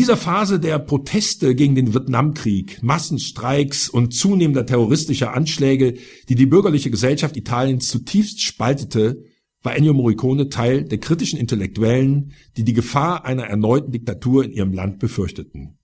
[0.00, 5.98] Dieser Phase der Proteste gegen den Vietnamkrieg, Massenstreiks und zunehmender terroristischer Anschläge,
[6.30, 9.22] die die bürgerliche Gesellschaft Italiens zutiefst spaltete,
[9.62, 14.72] war Ennio Morricone Teil der kritischen Intellektuellen, die die Gefahr einer erneuten Diktatur in ihrem
[14.72, 15.76] Land befürchteten.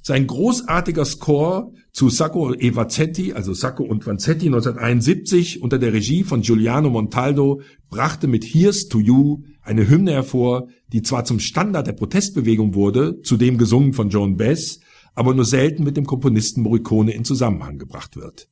[0.00, 6.24] Sein großartiger Score zu Sacco e Vanzetti, also Sacco und Vanzetti 1971 unter der Regie
[6.24, 11.86] von Giuliano Montaldo brachte mit Here's to You eine Hymne hervor, die zwar zum Standard
[11.86, 14.80] der Protestbewegung wurde, zudem gesungen von Joan Baez,
[15.14, 18.48] aber nur selten mit dem Komponisten Morricone in Zusammenhang gebracht wird.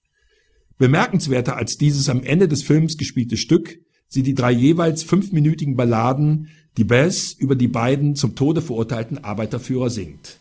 [0.78, 6.48] Bemerkenswerter als dieses am Ende des Films gespielte Stück sind die drei jeweils fünfminütigen Balladen,
[6.76, 10.38] die Baez über die beiden zum Tode verurteilten Arbeiterführer singt.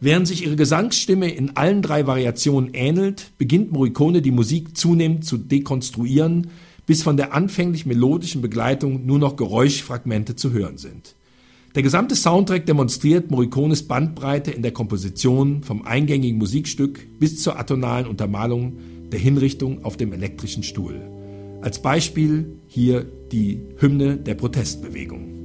[0.00, 5.36] Während sich ihre Gesangsstimme in allen drei Variationen ähnelt, beginnt Morricone die Musik zunehmend zu
[5.36, 6.48] dekonstruieren,
[6.88, 11.14] bis von der anfänglich melodischen Begleitung nur noch Geräuschfragmente zu hören sind.
[11.74, 18.06] Der gesamte Soundtrack demonstriert Morricones Bandbreite in der Komposition vom eingängigen Musikstück bis zur atonalen
[18.06, 18.78] Untermalung
[19.12, 20.98] der Hinrichtung auf dem elektrischen Stuhl.
[21.60, 25.37] Als Beispiel hier die Hymne der Protestbewegung.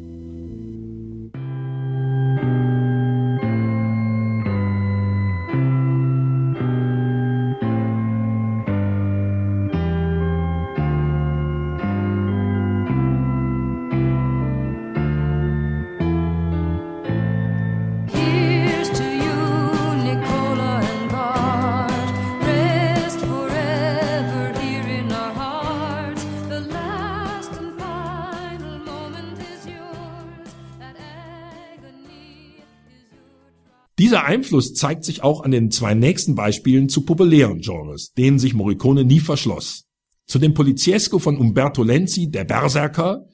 [34.24, 38.54] Dieser Einfluss zeigt sich auch an den zwei nächsten Beispielen zu populären Genres, denen sich
[38.54, 39.84] Morricone nie verschloss.
[40.28, 43.26] Zu dem Poliziesco von Umberto Lenzi, der Berserker,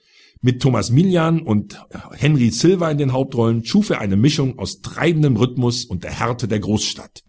[0.41, 1.79] mit Thomas Milian und
[2.13, 6.47] Henry Silva in den Hauptrollen schuf er eine Mischung aus treibendem Rhythmus und der Härte
[6.47, 7.21] der Großstadt.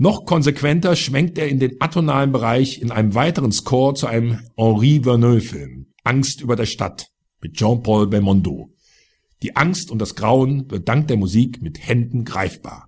[0.00, 5.00] Noch konsequenter schwenkt er in den atonalen Bereich in einem weiteren Score zu einem Henri
[5.02, 7.08] Verneuil-Film, Angst über der Stadt,
[7.40, 8.72] mit Jean-Paul Belmondo.
[9.42, 12.87] Die Angst und das Grauen wird dank der Musik mit Händen greifbar.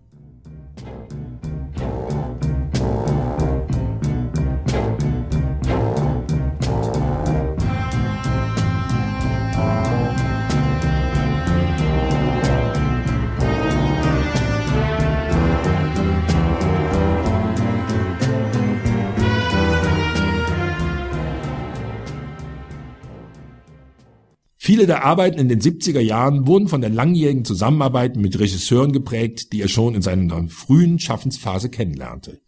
[24.81, 29.53] Viele der Arbeiten in den 70er Jahren wurden von der langjährigen Zusammenarbeit mit Regisseuren geprägt,
[29.53, 32.41] die er schon in seiner frühen Schaffensphase kennenlernte.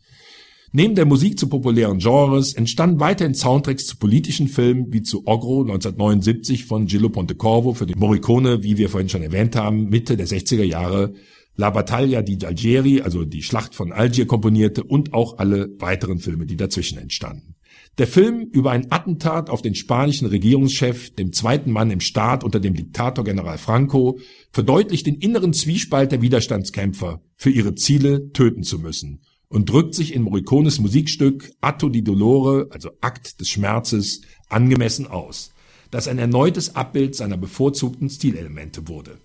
[0.73, 5.61] Neben der Musik zu populären Genres entstanden weiterhin Soundtracks zu politischen Filmen wie zu Ogro
[5.61, 10.27] 1979 von Gillo Pontecorvo für den Morricone, wie wir vorhin schon erwähnt haben, Mitte der
[10.27, 11.13] 60er Jahre,
[11.57, 16.47] La Battaglia di Algeri, also die Schlacht von Algier komponierte und auch alle weiteren Filme,
[16.47, 17.57] die dazwischen entstanden.
[17.99, 22.59] Der Film über ein Attentat auf den spanischen Regierungschef, dem zweiten Mann im Staat unter
[22.59, 24.19] dem Diktator General Franco,
[24.51, 30.15] verdeutlicht den inneren Zwiespalt der Widerstandskämpfer, für ihre Ziele töten zu müssen und drückt sich
[30.15, 35.53] in Morricones Musikstück Atto di Dolore, also Akt des Schmerzes, angemessen aus,
[35.91, 39.19] das ein erneutes Abbild seiner bevorzugten Stilelemente wurde.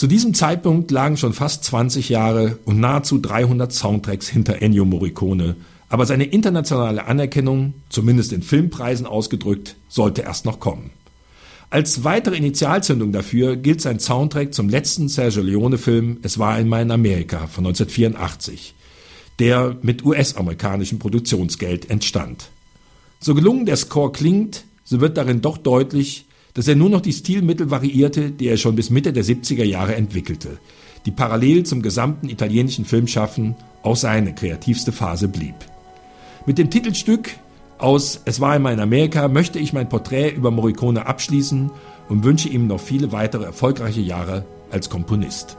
[0.00, 5.56] Zu diesem Zeitpunkt lagen schon fast 20 Jahre und nahezu 300 Soundtracks hinter Ennio Morricone,
[5.90, 10.88] aber seine internationale Anerkennung, zumindest in Filmpreisen ausgedrückt, sollte erst noch kommen.
[11.68, 16.92] Als weitere Initialzündung dafür gilt sein Soundtrack zum letzten Sergio Leone-Film Es war einmal in
[16.92, 18.74] Amerika von 1984,
[19.38, 22.48] der mit US-amerikanischem Produktionsgeld entstand.
[23.20, 26.24] So gelungen der Score klingt, so wird darin doch deutlich,
[26.60, 29.94] dass er nur noch die Stilmittel variierte, die er schon bis Mitte der 70er Jahre
[29.94, 30.58] entwickelte,
[31.06, 35.54] die parallel zum gesamten italienischen Filmschaffen auch seine kreativste Phase blieb.
[36.44, 37.30] Mit dem Titelstück
[37.78, 41.70] aus Es war einmal in Amerika möchte ich mein Porträt über Morricone abschließen
[42.10, 45.56] und wünsche ihm noch viele weitere erfolgreiche Jahre als Komponist.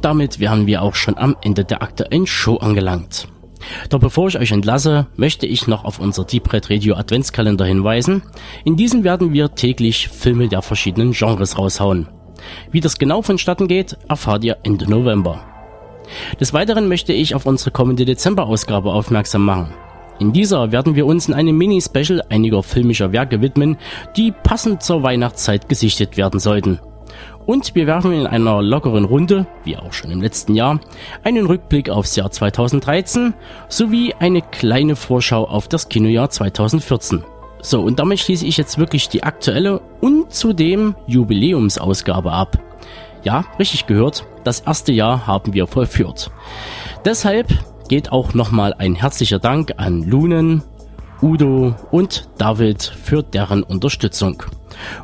[0.00, 3.28] Und damit wären wir auch schon am Ende der aktuellen Show angelangt.
[3.90, 8.22] Doch bevor ich euch entlasse, möchte ich noch auf unser Deep Red Radio Adventskalender hinweisen.
[8.64, 12.08] In diesem werden wir täglich Filme der verschiedenen Genres raushauen.
[12.72, 15.42] Wie das genau vonstatten geht, erfahrt ihr Ende November.
[16.40, 19.74] Des Weiteren möchte ich auf unsere kommende Dezember-Ausgabe aufmerksam machen.
[20.18, 23.76] In dieser werden wir uns in einem Mini-Special einiger filmischer Werke widmen,
[24.16, 26.80] die passend zur Weihnachtszeit gesichtet werden sollten.
[27.46, 30.80] Und wir werfen in einer lockeren Runde, wie auch schon im letzten Jahr,
[31.24, 33.34] einen Rückblick aufs Jahr 2013
[33.68, 37.24] sowie eine kleine Vorschau auf das Kinojahr 2014.
[37.62, 42.58] So, und damit schließe ich jetzt wirklich die aktuelle und zudem Jubiläumsausgabe ab.
[43.22, 46.30] Ja, richtig gehört, das erste Jahr haben wir vollführt.
[47.04, 47.48] Deshalb
[47.88, 50.62] geht auch nochmal ein herzlicher Dank an Lunen,
[51.22, 54.42] Udo und David für deren Unterstützung.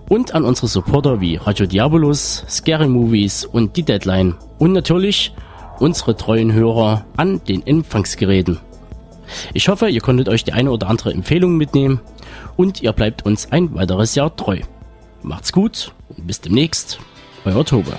[0.08, 4.34] Und an unsere Supporter wie Radio Diabolus, Scary Movies und die Deadline.
[4.58, 5.34] Und natürlich
[5.78, 8.58] unsere treuen Hörer an den Empfangsgeräten.
[9.52, 12.00] Ich hoffe, ihr konntet euch die eine oder andere Empfehlung mitnehmen
[12.56, 14.60] und ihr bleibt uns ein weiteres Jahr treu.
[15.22, 16.98] Macht's gut und bis demnächst,
[17.44, 17.92] euer Tobe.